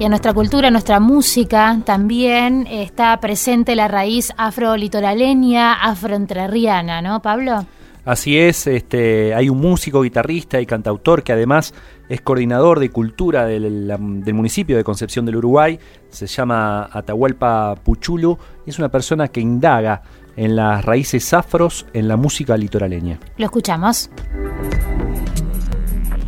[0.00, 7.20] Y en nuestra cultura, en nuestra música, también está presente la raíz afro-litoraleña, afro-entrerriana, ¿no,
[7.20, 7.66] Pablo?
[8.06, 11.74] Así es, este, hay un músico, guitarrista y cantautor que además
[12.08, 13.88] es coordinador de cultura del,
[14.24, 19.42] del, municipio de Concepción del Uruguay, se llama Atahualpa Puchulu, y es una persona que
[19.42, 20.00] indaga
[20.34, 23.18] en las raíces afros en la música litoraleña.
[23.36, 24.08] Lo escuchamos.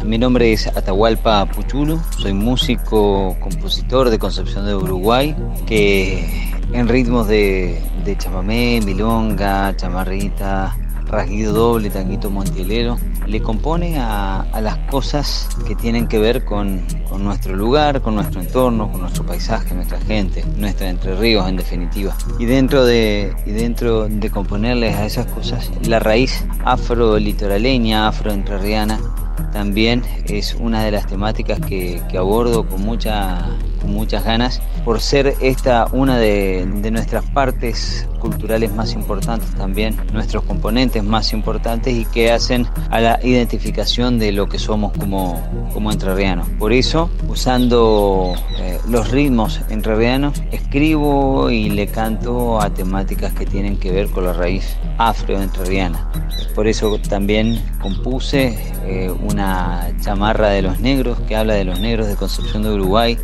[0.04, 7.28] Mi nombre es Atahualpa Puchulu, soy músico, compositor de Concepción de Uruguay, que en ritmos
[7.28, 15.76] de, de chamamé, milonga, chamarrita, rasguido doble, tanguito montielero, le compone a, las cosas que
[15.76, 20.44] tienen que ver con, con, nuestro lugar, con nuestro entorno, con nuestro paisaje, nuestra gente,
[20.56, 22.16] nuestra Entre Ríos en definitiva.
[22.40, 28.98] Y dentro de, y dentro de componerles a esas cosas, la raíz afro-litoraleña, afro-entrerriana,
[29.50, 33.48] también es una de las temáticas que, que abordo con, mucha,
[33.84, 41.02] muchas ganas por ser esta una de, nuestras partes culturales más importantes también, nuestros componentes
[41.02, 45.42] más importantes y que hacen a la identificación de lo que somos como,
[45.72, 46.48] como entrerrianos.
[46.58, 53.76] Por eso, usando eh, los ritmos entrerrianos, escribo y le canto a temáticas que tienen
[53.76, 56.10] que ver con la raíz afro-entrerriana.
[56.54, 62.08] Por eso también compuse eh, una chamarra de los negros que habla de los negros
[62.08, 63.18] de Concepción de Uruguay,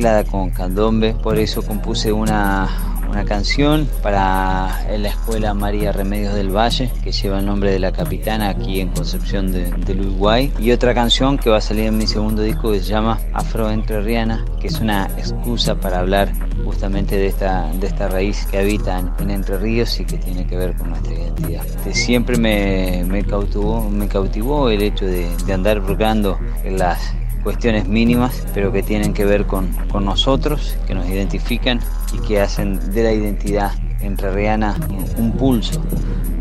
[0.00, 1.14] mezclada con candombe.
[1.22, 2.66] Por eso compuse una,
[3.10, 7.92] una canción para la escuela María Remedios del Valle, que lleva el nombre de la
[7.92, 10.50] capitana aquí en Concepción de, del Uruguay.
[10.58, 13.70] Y otra canción que va a salir en mi segundo disco que se llama Afro
[13.70, 16.32] Entrerriana, que es una excusa para hablar
[16.64, 20.46] justamente de esta, de esta raíz que habita en, en Entre Ríos y que tiene
[20.46, 21.64] que ver con nuestra identidad.
[21.84, 27.88] De siempre me, me, cautivó, me cautivó el hecho de, de andar buscando las cuestiones
[27.88, 31.80] mínimas, pero que tienen que ver con, con, nosotros, que nos identifican
[32.12, 34.76] y que hacen de la identidad entrerriana
[35.16, 35.82] un pulso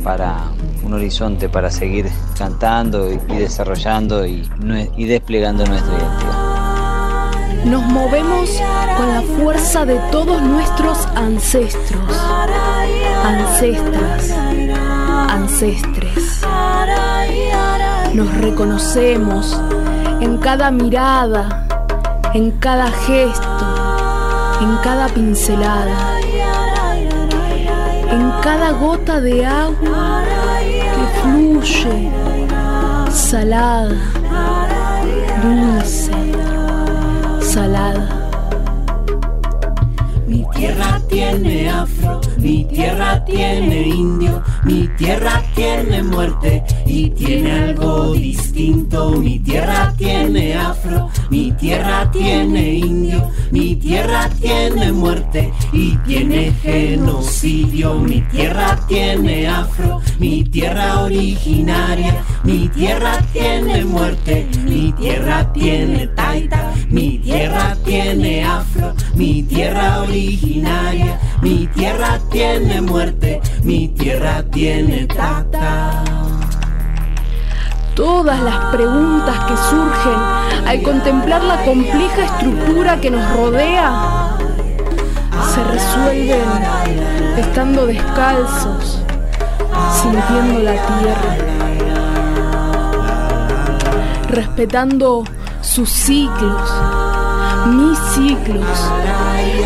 [0.03, 0.51] para
[0.83, 2.07] un horizonte para seguir
[2.37, 6.49] cantando y, desarrollando y desplegando nuestra identidad.
[7.65, 8.49] Nos movemos
[8.97, 12.17] con la fuerza de todos nuestros ancestros,
[13.23, 14.31] ancestras,
[15.29, 16.41] ancestres.
[18.13, 19.59] Nos reconocemos
[20.21, 21.65] en cada mirada,
[22.33, 23.47] en cada gesto,
[24.61, 26.19] en cada pincelada,
[28.11, 30.21] en cada gota de agua
[30.71, 32.11] que fluye,
[33.11, 33.95] salada,
[35.41, 36.11] dulce,
[37.41, 38.15] salada.
[40.27, 48.13] Mi tierra tiene afro, mi tierra tiene indio, mi tierra tiene muerte y tiene algo
[48.13, 49.11] distinto.
[49.11, 57.95] Mi tierra tiene afro, mi tierra tiene indio, mi tierra tiene muerte y tiene genocidio.
[57.95, 66.73] Mi tierra tiene afro, mi tierra originaria, mi tierra tiene muerte, mi tierra tiene taita,
[66.89, 76.03] mi tierra tiene afro, mi tierra originaria, mi tierra tiene muerte, mi tierra tiene tata.
[77.95, 84.37] Todas las preguntas que surgen al contemplar la compleja estructura que nos rodea
[85.53, 86.41] se resuelven
[87.37, 89.01] estando descalzos,
[90.01, 91.37] sintiendo la tierra,
[94.29, 95.23] respetando
[95.61, 96.71] sus ciclos,
[97.67, 98.91] mis ciclos,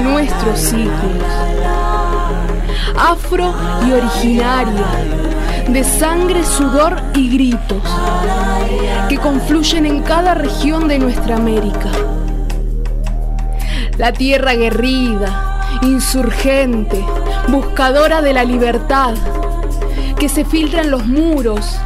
[0.04, 1.24] nuestros ciclos,
[2.98, 3.54] afro
[3.88, 4.86] y originaria
[5.68, 7.82] de sangre, sudor y gritos
[9.10, 11.90] que confluyen en cada región de nuestra América.
[13.98, 17.04] La tierra aguerrida, insurgente,
[17.48, 19.14] buscadora de la libertad,
[20.20, 21.78] que se filtra en los muros,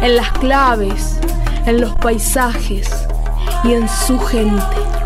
[0.00, 1.18] en las claves,
[1.66, 2.90] en los paisajes
[3.64, 5.01] y en su gente.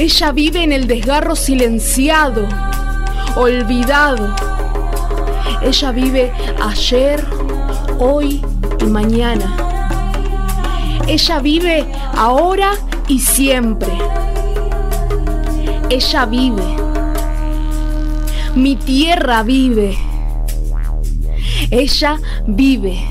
[0.00, 2.48] Ella vive en el desgarro silenciado,
[3.36, 4.34] olvidado.
[5.60, 7.22] Ella vive ayer,
[7.98, 8.42] hoy
[8.80, 9.54] y mañana.
[11.06, 11.86] Ella vive
[12.16, 12.70] ahora
[13.08, 13.92] y siempre.
[15.90, 16.64] Ella vive.
[18.54, 19.98] Mi tierra vive.
[21.70, 23.04] Ella vive.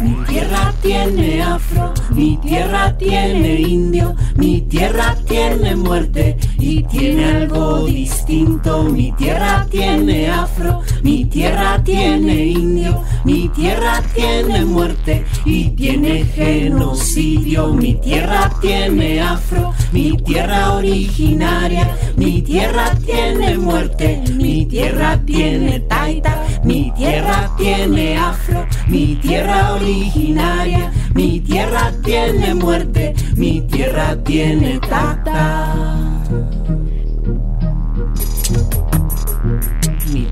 [0.00, 7.84] Mi tierra tiene afro, mi tierra tiene indio, mi tierra tiene muerte y tiene algo
[7.84, 16.24] distinto, mi tierra tiene afro, mi tierra tiene indio, mi tierra tiene muerte y tiene
[16.24, 25.78] genocidio, mi tierra tiene afro, mi tierra originaria, mi tierra tiene muerte, mi tierra tiene
[25.80, 34.78] taita, mi tierra tiene afro, mi tierra originaria, mi tierra tiene muerte, mi tierra tiene
[34.80, 36.07] tata.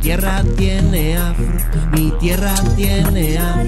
[0.06, 1.46] Tierra tiene afro,
[1.90, 3.64] mi tierra tiene afro,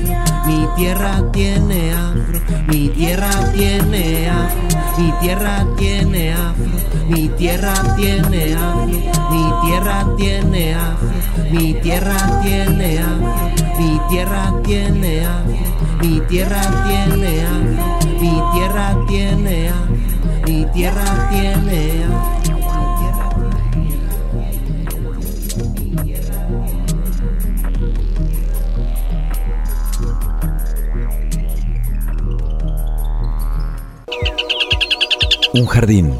[0.46, 6.64] mi tierra tiene afro, mi tierra tiene afro, mi tierra tiene afro,
[7.08, 8.86] mi tierra tiene afro,
[9.32, 11.10] mi tierra tiene afro,
[11.50, 15.58] mi tierra tiene afro, mi tierra tiene afro,
[16.00, 19.96] mi tierra tiene afro, mi tierra tiene afro,
[20.46, 22.37] mi tierra tiene afro.
[35.58, 36.16] Un jardín.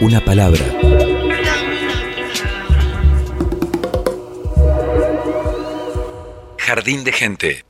[0.00, 0.64] Una palabra.
[6.58, 7.67] Jardín de gente.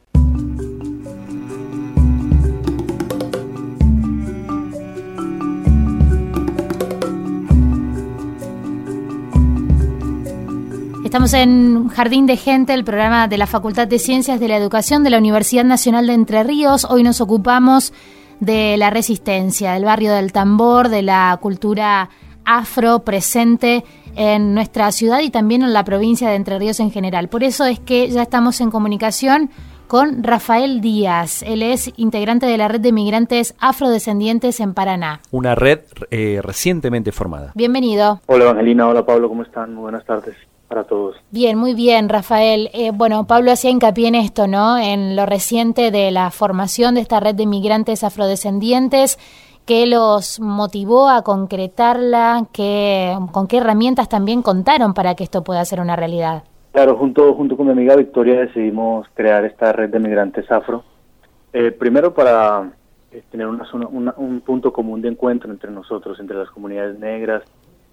[11.18, 15.02] Estamos en Jardín de Gente, el programa de la Facultad de Ciencias de la Educación
[15.02, 16.86] de la Universidad Nacional de Entre Ríos.
[16.88, 17.92] Hoy nos ocupamos
[18.38, 22.08] de la resistencia, del barrio del tambor, de la cultura
[22.44, 23.82] afro presente
[24.14, 27.26] en nuestra ciudad y también en la provincia de Entre Ríos en general.
[27.26, 29.50] Por eso es que ya estamos en comunicación
[29.88, 31.42] con Rafael Díaz.
[31.42, 35.20] Él es integrante de la red de migrantes afrodescendientes en Paraná.
[35.32, 35.80] Una red
[36.12, 37.50] eh, recientemente formada.
[37.56, 38.20] Bienvenido.
[38.26, 39.74] Hola Evangelina, hola Pablo, ¿cómo están?
[39.74, 40.36] Muy buenas tardes
[40.68, 41.16] para todos.
[41.30, 42.70] Bien, muy bien, Rafael.
[42.74, 44.78] Eh, bueno, Pablo hacía hincapié en esto, ¿no?
[44.78, 49.18] En lo reciente de la formación de esta red de migrantes afrodescendientes.
[49.66, 52.46] ¿Qué los motivó a concretarla?
[52.52, 56.44] ¿Qué, ¿Con qué herramientas también contaron para que esto pueda ser una realidad?
[56.72, 60.84] Claro, junto, junto con mi amiga Victoria decidimos crear esta red de migrantes afro.
[61.52, 62.70] Eh, primero para
[63.10, 67.42] eh, tener una, una, un punto común de encuentro entre nosotros, entre las comunidades negras,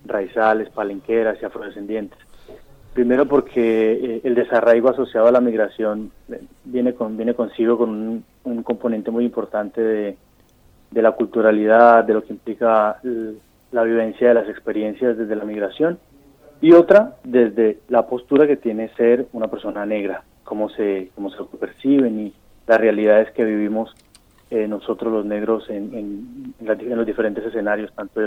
[0.05, 2.19] raizales, palenqueras y afrodescendientes.
[2.95, 8.23] Primero porque eh, el desarraigo asociado a la migración eh, viene, con, viene consigo con
[8.45, 13.01] un, componente muy importante de, la culturalidad, de lo que implica
[13.73, 15.99] la vivencia de las experiencias desde la migración,
[16.61, 21.43] y otra desde la postura que tiene ser una persona negra, cómo se, cómo se
[21.59, 22.33] perciben y
[22.65, 23.93] las realidades que vivimos
[24.49, 28.21] eh, nosotros los negros en, en, los diferentes escenarios, tanto,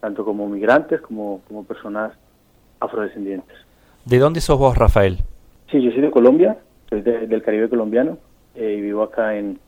[0.00, 2.12] tanto como migrantes como, como personas
[2.80, 3.56] afrodescendientes.
[4.04, 5.18] ¿De dónde sos vos, Rafael?
[5.70, 8.18] Sí, yo soy de Colombia, soy de, del Caribe colombiano
[8.54, 9.58] eh, y vivo acá en,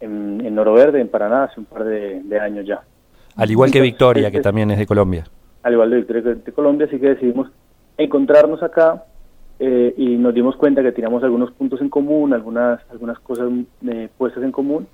[0.00, 2.82] en, en, Noro Verde, en Paraná, hace un par de, de años ya.
[3.36, 5.24] Al igual que Victoria, que también es de Colombia.
[5.62, 7.50] Al igual de Victoria, que es de Colombia, así que decidimos
[7.96, 9.04] encontrarnos acá
[9.58, 13.50] eh, y nos dimos cuenta que teníamos algunos puntos en común, algunas, algunas cosas
[13.88, 14.86] eh, puestas en común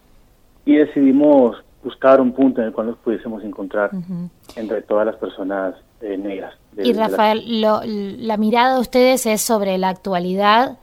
[0.64, 4.30] y decidimos buscar un punto en el cual nos pudiésemos encontrar uh -huh.
[4.54, 6.54] entre todas las personas eh, negras.
[6.72, 7.80] De, y Rafael, la...
[7.84, 10.78] Lo, la mirada de ustedes es sobre la actualidad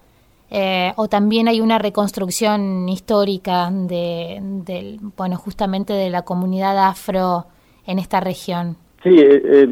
[0.51, 7.45] eh, o también hay una reconstrucción histórica de, de, bueno, justamente de la comunidad afro
[7.85, 8.75] en esta región.
[9.03, 9.67] Sí, eh,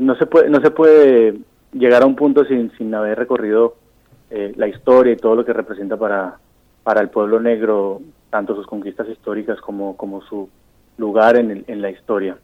[0.00, 1.38] no se puede, no se puede
[1.72, 3.76] llegar a un punto sin, sin haber recorrido
[4.30, 6.38] eh, la historia y todo lo que representa para,
[6.82, 10.48] para el pueblo negro, tanto sus conquistas históricas como, como su
[10.96, 12.38] lugar en, el, en la historia.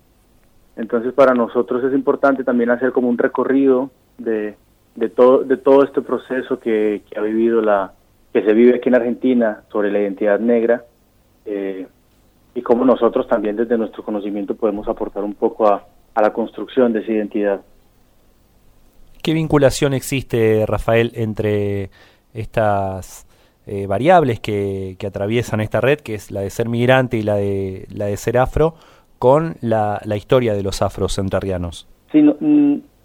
[0.79, 4.55] Entonces para nosotros es importante también hacer como un recorrido de,
[4.95, 7.93] de, todo, de todo este proceso que, ha vivido la,
[8.33, 10.85] que se vive aquí en Argentina sobre la identidad negra
[11.45, 11.87] eh,
[12.55, 16.93] y cómo nosotros también desde nuestro conocimiento podemos aportar un poco a, a la construcción
[16.93, 17.61] de esa identidad.
[19.21, 21.90] ¿Qué vinculación existe, Rafael, entre
[22.35, 23.27] estas
[23.67, 27.35] eh, variables que, que, atraviesan esta red, que es la de ser migrante y la
[27.35, 28.75] de, la de ser afro,
[29.19, 31.87] con la, la historia de los afros entrerrianos?
[32.12, 32.37] Sí, no,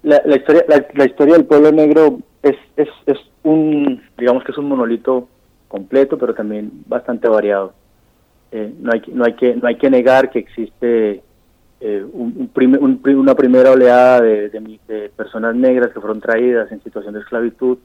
[0.02, 4.58] la, la, historia, la, historia del pueblo negro es, es, es un, digamos que es
[4.58, 5.28] un monolito
[5.68, 7.72] completo, pero también bastante variado.
[8.52, 11.22] Eh, no, hay, no, hay que, no hay que negar que existe
[11.80, 16.70] eh, un, un un, una primera oleada de, de, de, personas negras que fueron traídas
[16.70, 17.78] en situación de esclavitud,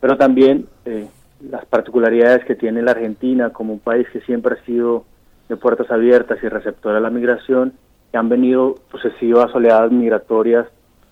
[0.00, 1.08] pero también eh,
[1.50, 5.04] las particularidades que tiene la Argentina como un país que siempre ha sido
[5.48, 7.72] de puertas abiertas y receptor a la migración,
[8.10, 10.66] que han venido sucesivas oleadas migratorias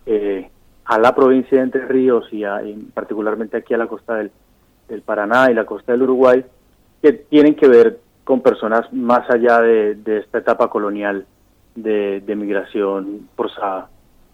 [0.07, 0.51] eh,
[0.85, 2.45] a la provincia de Entre Ríos y,
[2.93, 4.31] particularmente aquí a la costa del,
[5.05, 6.45] Paraná y la costa del Uruguay,
[7.03, 11.27] que tienen que ver con personas más allá de, esta etapa colonial
[11.75, 13.89] de, de migración forzada.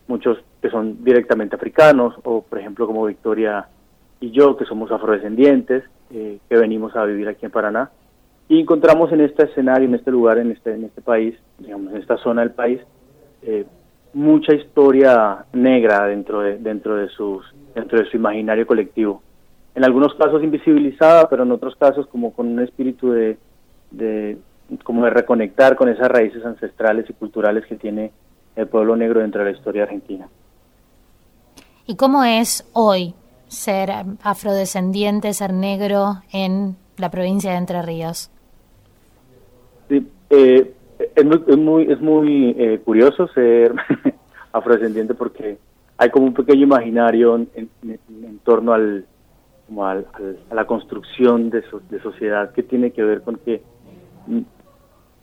[0.09, 3.69] Muchos que son directamente africanos, o por ejemplo como Victoria
[4.21, 7.91] y yo, que somos afrodescendientes, eh, que venimos a vivir aquí en Paraná,
[8.51, 11.99] y encontramos en este escenario, en este lugar, en este, en este país, digamos, en
[11.99, 12.81] esta zona del país,
[13.43, 13.65] eh,
[14.13, 17.45] mucha historia negra dentro de, dentro de sus,
[17.77, 19.23] dentro de su imaginario colectivo.
[19.77, 23.39] En algunos casos invisibilizada, pero en otros casos como con un espíritu de,
[23.93, 24.37] de
[24.83, 28.11] como de reconectar con esas raíces ancestrales y culturales que tiene
[28.57, 30.29] el pueblo negro dentro de la historia argentina.
[31.87, 33.15] ¿Y cómo es hoy
[33.47, 33.93] ser
[34.25, 38.29] afrodescendiente, ser negro en la provincia de Entre Ríos?
[39.91, 40.73] Sí, eh,
[41.17, 41.25] es
[41.59, 43.75] muy, es muy, eh, curioso ser
[44.53, 45.59] afrodescendiente porque
[45.99, 49.05] hay como un pequeño imaginario en, torno al,
[49.67, 50.01] como a
[50.53, 53.63] la construcción de, de sociedad que tiene que ver con que
[54.29, 54.41] mm,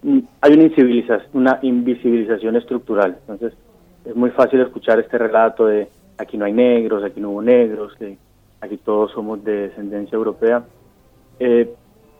[0.03, 3.17] mm, hay una invisibilización, una invisibilización estructural.
[3.21, 3.53] Entonces,
[4.03, 5.87] es muy fácil escuchar este relato de
[6.17, 8.17] aquí no hay negros, aquí no hubo negros, que
[8.59, 10.65] aquí todos somos de descendencia europea.
[11.39, 11.73] Eh,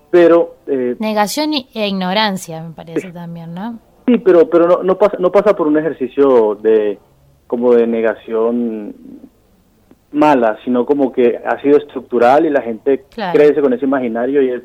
[0.10, 0.58] pero...
[0.68, 3.80] Eh, Negación e ignorancia, me parece también, ¿no?
[4.06, 6.98] Sí, pero, pero no, no, pasa, no pasa por un ejercicio de
[7.48, 8.96] como de negación
[10.12, 14.50] mala, sino como que ha sido estructural y la gente crece con ese imaginario y
[14.50, 14.64] es,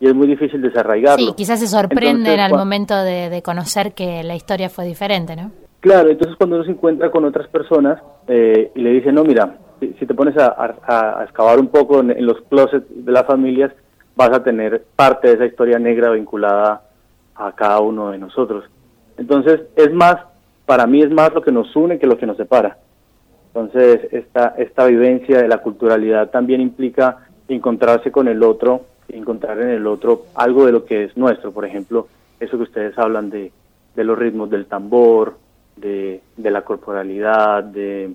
[0.00, 1.26] y es muy difícil desarraigarlo.
[1.26, 5.50] Sí, quizás se sorprenden al momento de, de conocer que la historia fue diferente, ¿no?
[5.82, 9.58] Claro, entonces cuando uno se encuentra con otras personas eh, y le dice, no, mira,
[9.80, 13.72] si, te pones a, excavar un poco en, los closets de las familias,
[14.16, 16.82] vas a tener parte de esa historia negra vinculada
[17.34, 18.64] a cada uno de nosotros.
[19.16, 20.16] Entonces, es más,
[20.66, 22.78] para mí es más lo que nos une que lo que nos separa.
[23.48, 29.70] Entonces, esta, esta vivencia de la culturalidad también implica encontrarse con el otro, encontrar en
[29.70, 31.52] el otro algo de lo que es nuestro.
[31.52, 32.08] Por ejemplo,
[32.40, 33.52] eso que ustedes hablan de,
[33.94, 35.36] de los ritmos del tambor,
[35.76, 38.14] de, la corporalidad, de,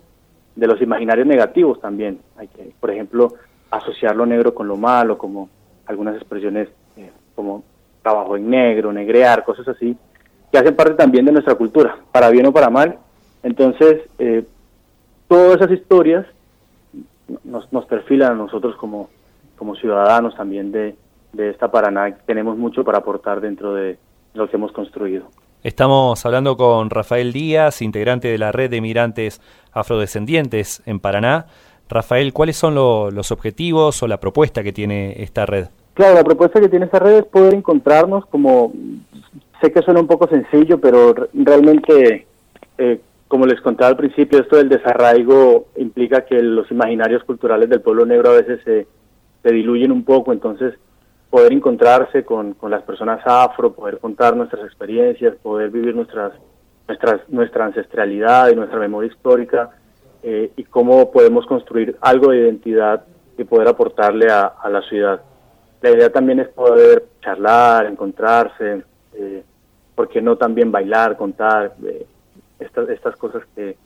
[0.56, 2.20] los imaginarios negativos también.
[2.38, 3.34] Hay que, por ejemplo,
[3.72, 5.50] asociar lo negro con lo malo, como
[5.88, 7.64] algunas expresiones eh, como
[8.02, 9.98] trabajo en negro, negrear, cosas así,
[10.52, 12.98] que hacen parte también de nuestra cultura, para bien o para mal.
[13.44, 14.46] Entonces, eh,
[15.28, 16.26] todas esas historias
[17.44, 19.10] nos, nos perfilan a nosotros como,
[19.58, 20.96] como ciudadanos también de,
[21.34, 22.16] de esta Paraná.
[22.26, 23.98] Tenemos mucho para aportar dentro de
[24.34, 25.28] lo que hemos construido.
[25.64, 31.48] Estamos hablando con Rafael Díaz, integrante de la red de migrantes afrodescendientes en Paraná.
[31.90, 35.68] Rafael, ¿cuáles son los objetivos o la propuesta que tiene esta red?
[35.94, 38.72] Claro, la propuesta que tiene esta red es poder encontrarnos como,
[39.62, 42.28] sé que suena un poco sencillo, pero realmente,
[42.78, 47.82] eh, como les contaba al principio, esto del desarraigo implica que los imaginarios culturales del
[47.82, 48.88] pueblo negro a veces se,
[49.52, 50.74] diluyen un poco, entonces
[51.30, 56.34] poder encontrarse con, con, las personas afro, poder contar nuestras experiencias, poder vivir nuestras,
[56.88, 59.72] nuestras, nuestra ancestralidad y nuestra memoria histórica
[60.30, 63.06] eh, y cómo podemos construir algo de identidad
[63.38, 65.22] y poder aportarle a, a la ciudad.
[65.82, 69.44] La idea también es poder charlar, encontrarse, eh,
[69.96, 72.06] ¿por qué no también bailar, contar eh,
[72.60, 73.78] estas, estas cosas que,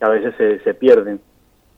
[0.00, 1.20] a veces se, se pierden?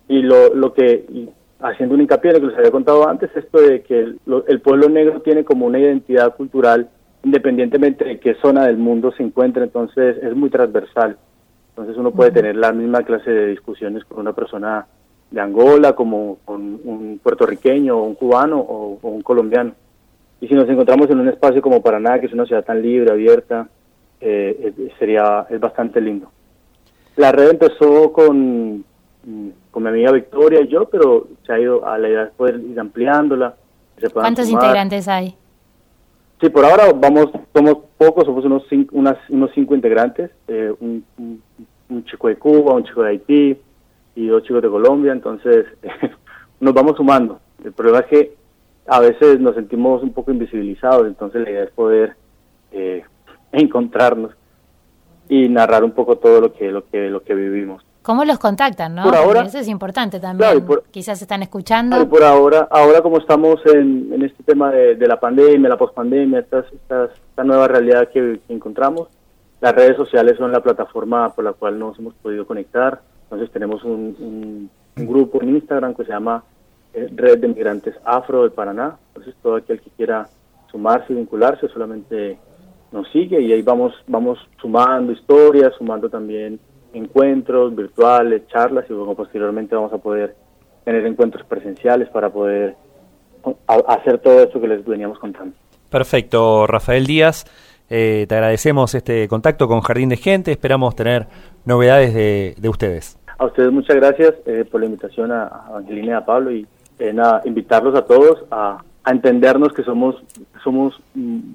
[0.07, 3.61] Y lo, lo que haciendo un hincapié en lo que les había contado antes, esto
[3.61, 6.89] de que el, pueblo negro tiene como una identidad cultural
[7.25, 11.17] independientemente de qué zona del mundo se encuentre, entonces es muy transversal.
[11.77, 14.87] Entonces uno puede tener la misma clase de discusiones con una persona
[15.31, 19.73] de Angola, como con un puertorriqueño, o un cubano o, un colombiano.
[20.41, 23.11] Y si nos encontramos en un espacio como Paraná, que es una ciudad tan libre,
[23.11, 23.69] abierta,
[24.21, 26.31] eh, sería es bastante lindo.
[27.17, 28.85] La red empezó con
[29.27, 32.31] Mm, con mi amiga Victoria y yo, pero se ha ido a la idea de
[32.33, 33.55] poder ir ampliándola.
[34.13, 35.35] ¿Cuántos integrantes hay?
[36.41, 41.05] Sí, por ahora vamos, somos pocos, somos unos cinco, unas, unos cinco integrantes, eh, un,
[42.07, 43.57] chico de Cuba, un chico de Haití
[44.17, 45.67] y dos chicos de Colombia, entonces
[46.61, 47.41] nos vamos sumando.
[47.65, 48.35] El problema es que
[48.87, 52.17] a veces nos sentimos un poco invisibilizados, entonces la idea es poder
[52.73, 53.05] eh,
[53.53, 54.33] encontrarnos
[55.29, 57.85] y narrar un poco todo lo que lo que lo que vivimos.
[58.05, 59.05] ¿Cómo los contactan, no?
[59.05, 60.63] ahora, eso es importante también.
[60.91, 62.07] Quizás están escuchando.
[62.07, 67.45] por ahora, ahora como estamos en, este tema de, la pandemia, la pospandemia, esta, esta
[67.45, 69.09] nueva realidad que, encontramos,
[69.63, 73.01] las redes sociales son la plataforma por la cual nos hemos podido conectar.
[73.23, 76.45] Entonces tenemos un, grupo en Instagram que se llama
[76.93, 78.99] eh, Red de Migrantes Afro de Paraná.
[79.09, 80.29] Entonces todo aquel que quiera
[80.71, 82.37] sumarse y vincularse solamente
[82.93, 86.61] nos sigue y ahí vamos, vamos sumando historias, sumando también
[86.95, 90.35] encuentros virtuales, charlas y luego posteriormente vamos a poder
[90.85, 92.77] tener encuentros presenciales para poder
[93.87, 95.55] hacer todo esto que les veníamos contando.
[95.91, 97.45] Perfecto, Rafael Díaz.
[97.91, 100.51] Eh, te agradecemos este contacto con Jardín de Gente.
[100.51, 101.27] Esperamos tener
[101.65, 103.19] novedades de, de ustedes.
[103.39, 106.67] A ustedes muchas gracias eh, por la invitación a, Angelina y a Pablo y
[106.99, 110.17] eh, nada, invitarlos a todos a, a, entendernos que somos,
[110.63, 111.01] somos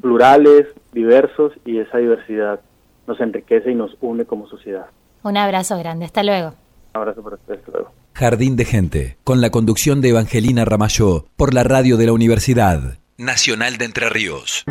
[0.02, 2.60] plurales, diversos y esa diversidad
[3.08, 4.88] nos enriquece y nos une como sociedad.
[5.24, 6.56] Un abrazo grande, hasta luego.
[6.94, 7.92] Un abrazo para ustedes, hasta luego.
[8.14, 12.98] Jardín de Gente, con la conducción de Evangelina Ramayó, por la radio de la Universidad
[13.18, 14.66] Nacional de Entre Ríos.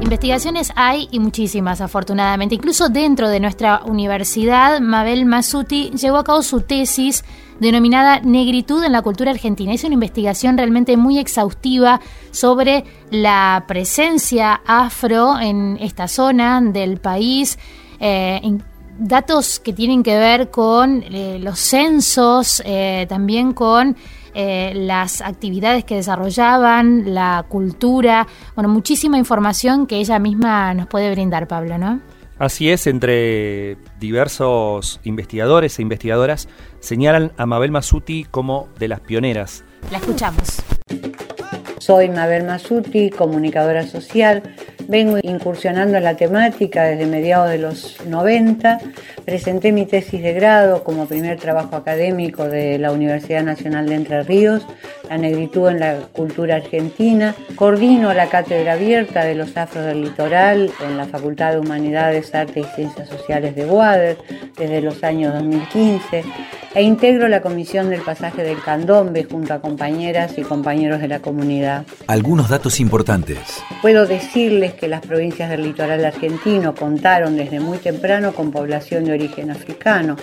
[0.00, 2.54] Investigaciones hay y muchísimas, afortunadamente.
[2.54, 7.24] Incluso dentro de nuestra universidad, Mabel Masuti llevó a cabo su tesis
[7.60, 9.72] denominada Negritud en la cultura argentina.
[9.72, 12.00] Es una investigación realmente muy exhaustiva
[12.30, 17.58] sobre la presencia afro en esta zona del país.
[18.00, 18.40] Eh,
[18.98, 23.96] datos que tienen que ver con eh, los censos, eh, también con
[24.34, 31.48] las actividades que desarrollaban, la cultura, bueno, muchísima información que ella misma nos puede brindar,
[31.48, 31.98] Pablo, ¿no?
[32.38, 39.64] Así es, entre diversos investigadores e investigadoras señalan a Mabel Masuti como de las pioneras.
[39.90, 40.62] La escuchamos.
[41.78, 44.42] Soy Mabel Masuti, comunicadora social
[44.88, 48.80] Vengo incursionando en la temática desde mediados de los 90.
[49.26, 54.22] Presenté mi tesis de grado como primer trabajo académico de la Universidad Nacional de Entre
[54.22, 54.66] Ríos,
[55.08, 57.34] La negritud en la cultura argentina.
[57.56, 62.60] Coordino la cátedra abierta de los afros del litoral en la Facultad de Humanidades, Arte
[62.60, 64.18] y Ciencias Sociales de Boader
[64.56, 66.24] desde los años 2015
[66.74, 71.20] e integro la comisión del pasaje del Candombe junto a compañeras y compañeros de la
[71.20, 71.84] comunidad.
[72.06, 73.62] Algunos datos importantes.
[73.80, 79.12] Puedo decirles que las provincias del litoral argentino contaron desde muy temprano con población de
[79.12, 80.16] origen africano,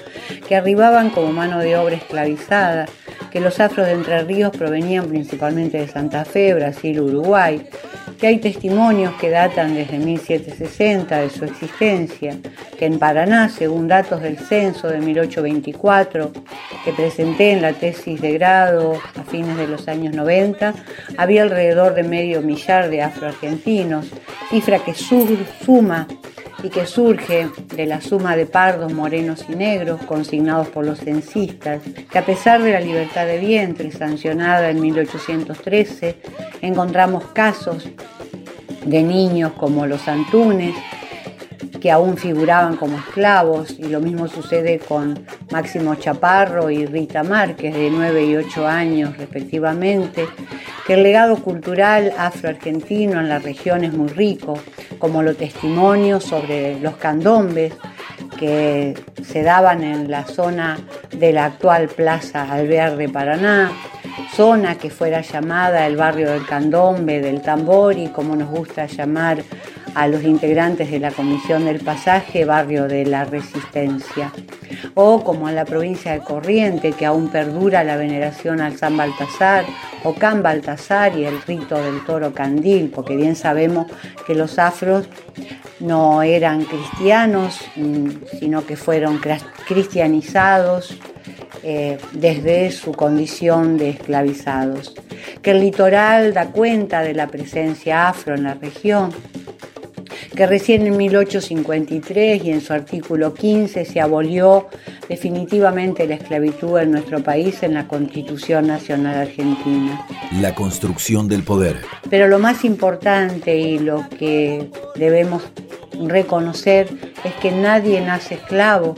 [0.47, 2.85] que arribaban como mano de obra esclavizada,
[3.31, 4.74] que los afros de Entre Ríos provenían
[5.07, 7.65] principalmente de Santa Fe, Brasil, Uruguay,
[8.19, 12.37] que hay testimonios que datan desde 1760 de su existencia,
[12.77, 16.31] que en Paraná, según datos del censo de 1824,
[16.83, 20.73] que presenté en la tesis de grado a fines de los años 90,
[21.17, 24.07] había alrededor de medio millar de afroargentinos,
[24.49, 26.07] cifra que suma
[26.65, 31.81] y que surge de la suma de pardos, morenos y negros consignados por los censistas,
[32.09, 36.15] que a pesar de la libertad de vientre sancionada en 1813,
[36.61, 37.87] encontramos casos
[38.83, 40.73] de niños como los Antunes,
[41.79, 47.73] que aún figuraban como esclavos, y lo mismo sucede con Máximo Chaparro y Rita Márquez,
[47.73, 50.27] de 9 y 8 años respectivamente,
[50.85, 54.57] que el legado cultural afroargentino en la región es muy rico,
[54.99, 57.73] como lo testimonio sobre los candombes
[58.39, 58.93] que
[59.23, 60.77] se daban en la zona
[61.11, 63.71] de la actual Plaza Alvear de Paraná,
[64.33, 69.43] zona que fuera llamada el barrio del Candombe, del Tambori, como nos gusta llamar
[69.95, 74.31] a los integrantes de la Comisión del Pasaje, barrio de la Resistencia,
[74.93, 79.65] o como en la provincia de Corriente, que aún perdura la veneración al San Baltasar,
[80.03, 83.87] o Can Baltasar y el rito del toro candil, porque bien sabemos
[84.27, 85.07] que los afros
[85.79, 89.19] no eran cristianos, mm, sino que fueron
[89.65, 90.97] cristianizados
[91.63, 94.93] eh, desde su condición de esclavizados.
[95.41, 99.11] Que el litoral da cuenta de la presencia afro en la región,
[100.35, 104.67] que recién en 1853 y en su artículo 15 se abolió
[105.07, 110.05] definitivamente la esclavitud en nuestro país en la Constitución Nacional Argentina.
[110.41, 111.77] La construcción del poder.
[112.09, 115.43] Pero lo más importante y lo que debemos
[116.07, 116.89] reconocer
[117.23, 118.95] es que nadie nace esclavo,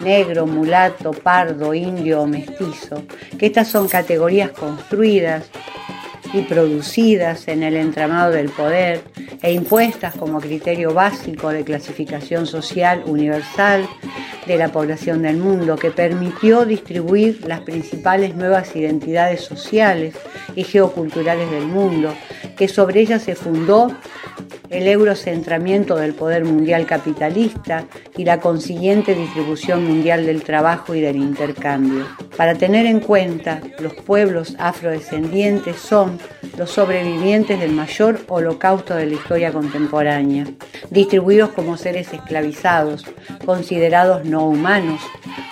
[0.00, 3.02] negro, mulato, pardo, indio o mestizo,
[3.38, 5.50] que estas son categorías construidas
[6.32, 9.02] y producidas en el entramado del poder
[9.42, 13.88] e impuestas como criterio básico de clasificación social universal
[14.46, 20.14] de la población del mundo, que permitió distribuir las principales nuevas identidades sociales
[20.54, 22.14] y geoculturales del mundo,
[22.56, 23.88] que sobre ellas se fundó
[24.70, 27.84] el eurocentramiento del poder mundial capitalista
[28.16, 32.06] y la consiguiente distribución mundial del trabajo y del intercambio.
[32.36, 36.19] Para tener en cuenta, los pueblos afrodescendientes son
[36.56, 40.46] los sobrevivientes del mayor holocausto de la historia contemporánea,
[40.88, 43.04] distribuidos como seres esclavizados,
[43.44, 45.00] considerados no humanos,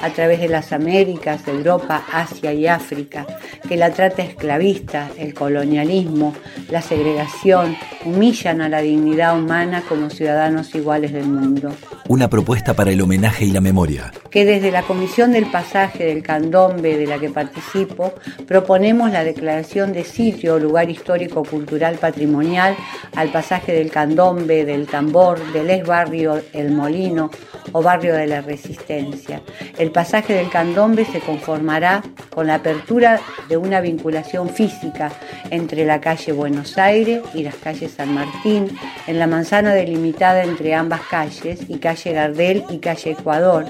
[0.00, 3.26] a través de las Américas, Europa, Asia y África,
[3.68, 6.34] que la trata esclavista, el colonialismo,
[6.70, 11.72] la segregación, humillan a la dignidad humana como ciudadanos iguales del mundo.
[12.08, 14.12] Una propuesta para el homenaje y la memoria.
[14.30, 18.14] Que desde la Comisión del Pasaje del Candombe de la que participo,
[18.46, 22.76] proponemos la declaración de sitio o lugar histórico cultural patrimonial
[23.14, 27.28] al pasaje del Candombe, del Tambor, del ex barrio El Molino
[27.72, 29.42] o barrio de la Resistencia.
[29.76, 35.10] El pasaje del Candombe se conformará con la apertura de una vinculación física
[35.50, 38.68] entre la calle Buenos Aires y las calles San Martín,
[39.08, 43.64] en la manzana delimitada entre ambas calles y calle Gardel y calle Ecuador,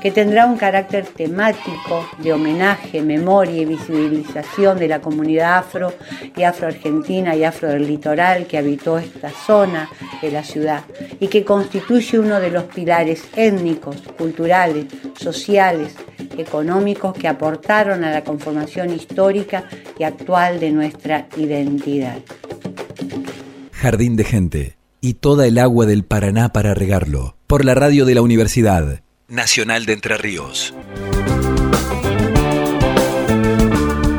[0.00, 5.92] que tendrá un carácter temático de homenaje, memoria y visibilización de la comunidad afro
[6.34, 9.90] y afroargentina y afro del litoral que habitó esta zona
[10.22, 10.85] de la ciudad
[11.20, 14.86] y que constituye uno de los pilares étnicos, culturales,
[15.18, 15.94] sociales,
[16.36, 19.68] económicos que aportaron a la conformación histórica
[19.98, 22.18] y actual de nuestra identidad.
[23.72, 28.14] Jardín de Gente y toda el agua del Paraná para regarlo, por la radio de
[28.14, 30.74] la Universidad Nacional de Entre Ríos.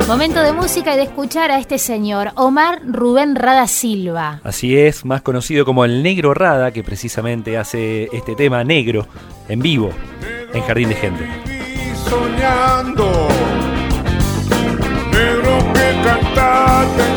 [0.08, 4.40] Momento de música y de escuchar a este señor, Omar Rubén Rada Silva.
[4.42, 9.06] Así es, más conocido como el Negro Rada, que precisamente hace este tema negro
[9.50, 9.90] en vivo
[10.54, 11.28] en Jardín de Gente.
[12.10, 13.28] Soñando,
[15.12, 17.17] negro que cantaste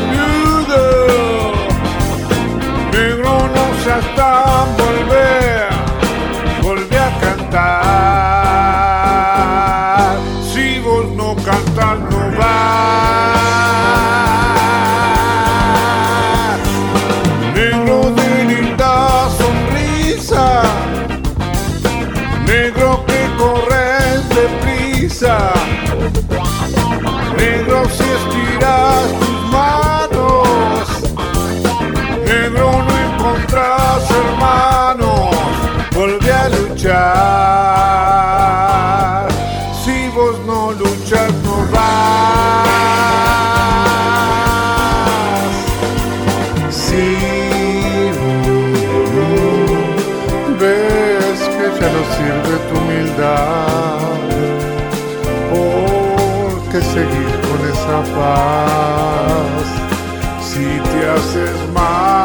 [60.41, 62.21] si te haces mal.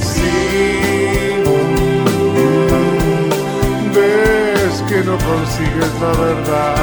[0.00, 0.36] Si
[3.94, 6.74] ves que no consigues la verdad,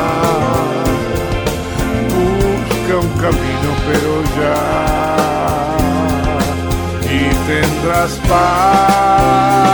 [2.15, 4.59] busca un camino pero ya
[7.15, 9.64] y tendrás paz.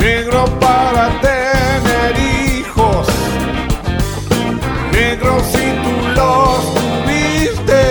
[0.00, 3.06] Negro para tener hijos,
[4.92, 7.82] negro si tú los tuviste,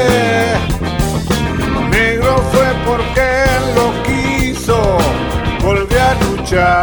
[1.90, 3.30] negro fue porque
[3.76, 4.98] lo quiso,
[5.64, 6.83] volví a luchar.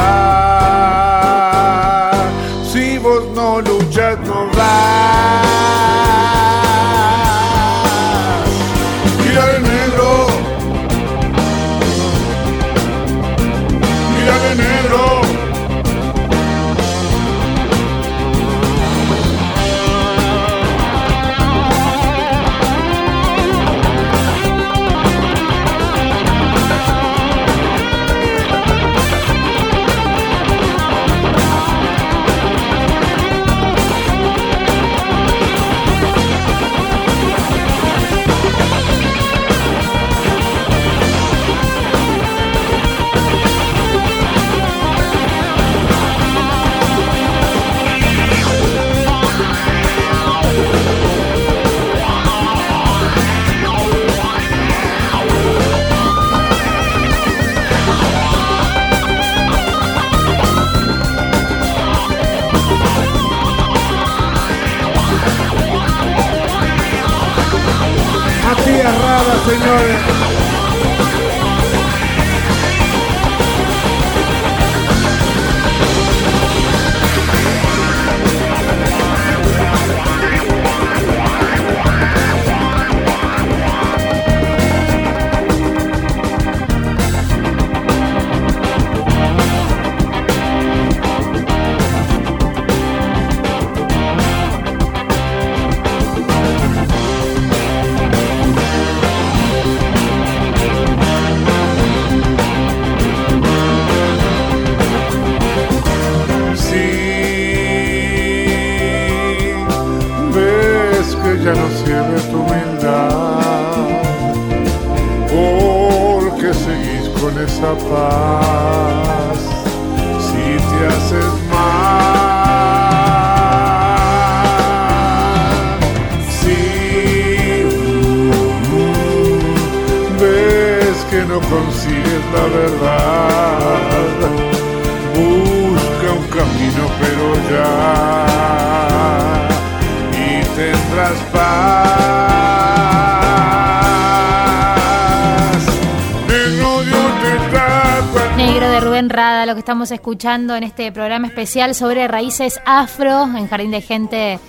[149.71, 154.41] Estamos escuchando en este programa especial sobre raíces afro en Jardín de Gente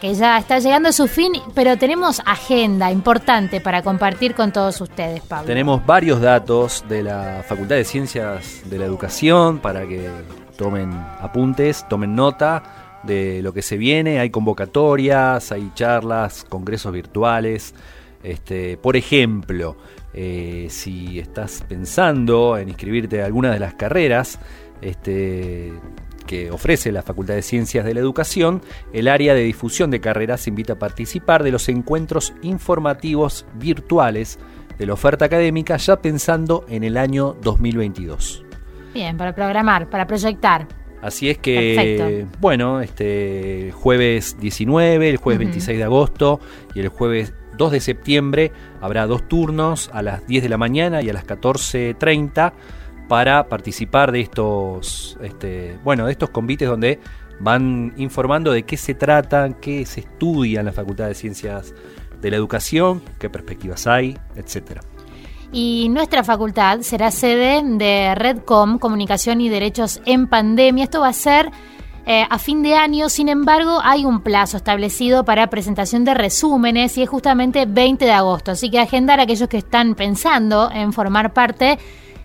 [0.00, 4.80] que ya está llegando a su fin, pero tenemos agenda importante para compartir con todos
[4.80, 5.48] ustedes, Pablo.
[5.48, 10.08] Tenemos varios datos de la Facultad de Ciencias de la Educación para que
[10.56, 14.20] tomen apuntes, tomen nota de lo que se viene.
[14.20, 17.74] Hay convocatorias, hay charlas, congresos virtuales.
[18.22, 19.76] Este, por ejemplo,
[20.14, 24.38] eh, si estás pensando en inscribirte a alguna de las carreras
[24.80, 25.72] este,
[26.26, 28.62] que ofrece la Facultad de Ciencias de la Educación,
[28.92, 34.38] el área de difusión de carreras invita a participar de los encuentros informativos virtuales
[34.78, 38.44] de la oferta académica ya pensando en el año 2022.
[38.92, 40.66] Bien, para programar, para proyectar.
[41.02, 42.38] Así es que, Perfecto.
[42.40, 45.50] bueno, este jueves 19, el jueves Ujú.
[45.50, 46.40] 26 de agosto
[46.74, 51.02] y el jueves 2 de septiembre habrá dos turnos a las 10 de la mañana
[51.02, 52.52] y a las 14.30
[53.08, 57.00] para participar de estos, este, bueno, de estos convites donde
[57.40, 61.74] van informando de qué se trata, qué se estudia en la Facultad de Ciencias
[62.20, 64.80] de la Educación, qué perspectivas hay, etcétera.
[65.52, 70.84] Y nuestra facultad será sede de Redcom, Comunicación y Derechos en Pandemia.
[70.84, 71.50] Esto va a ser
[72.06, 76.98] eh, a fin de año, sin embargo, hay un plazo establecido para presentación de resúmenes
[76.98, 78.50] y es justamente 20 de agosto.
[78.50, 81.78] Así que agendar a aquellos que están pensando en formar parte,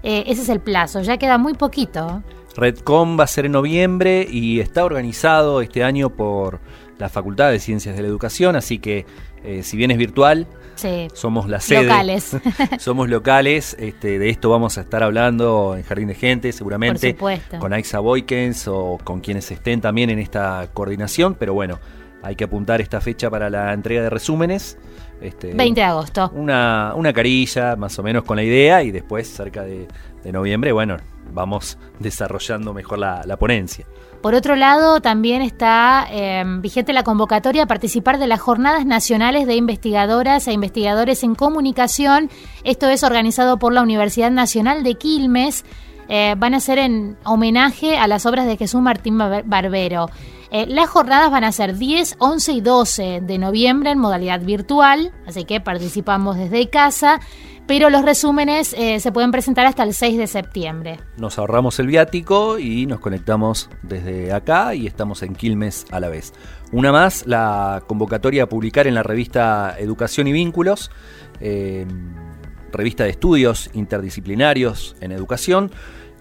[0.04, 1.02] eh, ese es el plazo.
[1.02, 2.22] Ya queda muy poquito.
[2.58, 6.60] Redcom va a ser en noviembre y está organizado este año por
[6.98, 9.06] la Facultad de Ciencias de la Educación, así que
[9.46, 10.46] eh, si bien es virtual,
[10.80, 11.08] Sí.
[11.14, 11.84] somos la sede.
[11.84, 12.38] Locales.
[12.80, 17.34] somos locales, este, de esto vamos a estar hablando en Jardín de Gente, seguramente Por
[17.36, 17.60] supuesto.
[17.60, 21.80] con Aixa Boykens o con quienes estén también en esta coordinación, pero bueno,
[22.22, 24.78] hay que apuntar esta fecha para la entrega de resúmenes.
[25.22, 26.32] Este, 20 de agosto.
[26.34, 29.88] Una, una carilla, más o menos con la idea, y después, cerca de,
[30.24, 30.98] de noviembre, bueno,
[31.34, 33.86] vamos desarrollando mejor la, ponencia.
[34.22, 39.48] Por otro lado, también está eh, vigente la convocatoria a participar de las Jornadas Nacionales
[39.48, 42.30] de Investigadoras e Investigadores en Comunicación.
[42.64, 45.64] Esto es organizado por la Universidad Nacional de Quilmes.
[46.10, 50.10] Eh, van a ser en homenaje a las obras de Jesús Martín Bar- Barbero.
[50.52, 55.12] Eh, las jornadas van a ser 10, 11 y 12 de noviembre en modalidad virtual,
[55.28, 57.20] así que participamos desde casa,
[57.70, 61.00] pero los resúmenes eh, se pueden presentar hasta el 6 de septiembre.
[61.20, 66.10] Nos ahorramos el viático y nos conectamos desde acá y estamos en Quilmes a la
[66.10, 66.34] vez.
[66.72, 70.90] Una más, la convocatoria a publicar en la revista Educación y Vínculos,
[71.42, 71.86] eh,
[72.72, 75.70] revista de estudios interdisciplinarios en educación,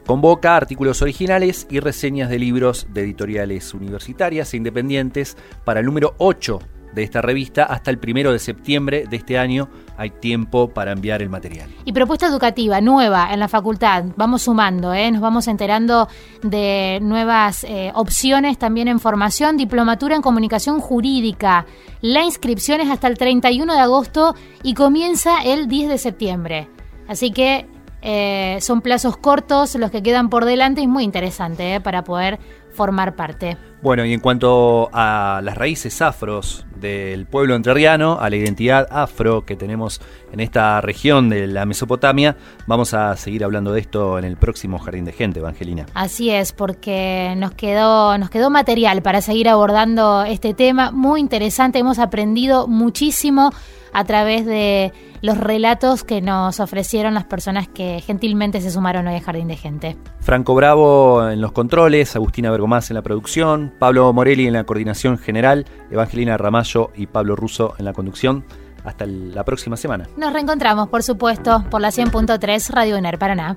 [0.04, 6.14] convoca artículos originales y reseñas de libros de editoriales universitarias e independientes para el número
[6.18, 6.58] 8
[6.92, 9.68] de esta revista hasta el primero de septiembre de este año.
[9.96, 11.68] Hay tiempo para enviar el material.
[11.84, 14.04] Y propuesta educativa nueva en la facultad.
[14.16, 15.10] Vamos sumando, ¿eh?
[15.10, 16.08] nos vamos enterando
[16.42, 19.56] de nuevas eh, opciones también en formación.
[19.56, 21.66] Diplomatura en comunicación jurídica.
[22.00, 26.68] La inscripción es hasta el 31 de agosto y comienza el 10 de septiembre.
[27.08, 27.66] Así que
[28.00, 32.38] eh, son plazos cortos los que quedan por delante y muy interesante para poder
[32.78, 33.56] formar parte.
[33.82, 39.44] Bueno, y en cuanto a las raíces afros del pueblo entrerriano, a la identidad afro
[39.44, 40.00] que tenemos
[40.32, 42.36] en esta región de la Mesopotamia,
[42.68, 45.86] vamos a seguir hablando de esto en el próximo Jardín de Gente, Evangelina.
[45.94, 51.80] Así es, porque nos quedó, nos quedó material para seguir abordando este tema muy interesante.
[51.80, 53.50] Hemos aprendido muchísimo
[53.92, 59.16] a través de los relatos que nos ofrecieron las personas que gentilmente se sumaron hoy
[59.16, 59.96] a Jardín de Gente.
[60.20, 65.18] Franco Bravo en los controles, Agustina Bergomás en la producción, Pablo Morelli en la coordinación
[65.18, 68.44] general, Evangelina Ramallo y Pablo Russo en la conducción.
[68.84, 70.08] Hasta la próxima semana.
[70.16, 73.56] Nos reencontramos, por supuesto, por la 100.3 Radio UNER Paraná.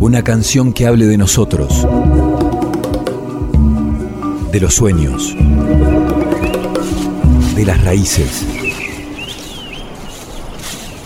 [0.00, 1.86] Una canción que hable de nosotros,
[4.50, 5.36] de los sueños,
[7.60, 8.46] de las raíces.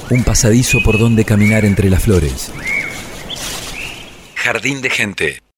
[0.09, 2.53] Un pasadizo por donde caminar entre las flores.
[4.37, 5.44] Jardín de gente.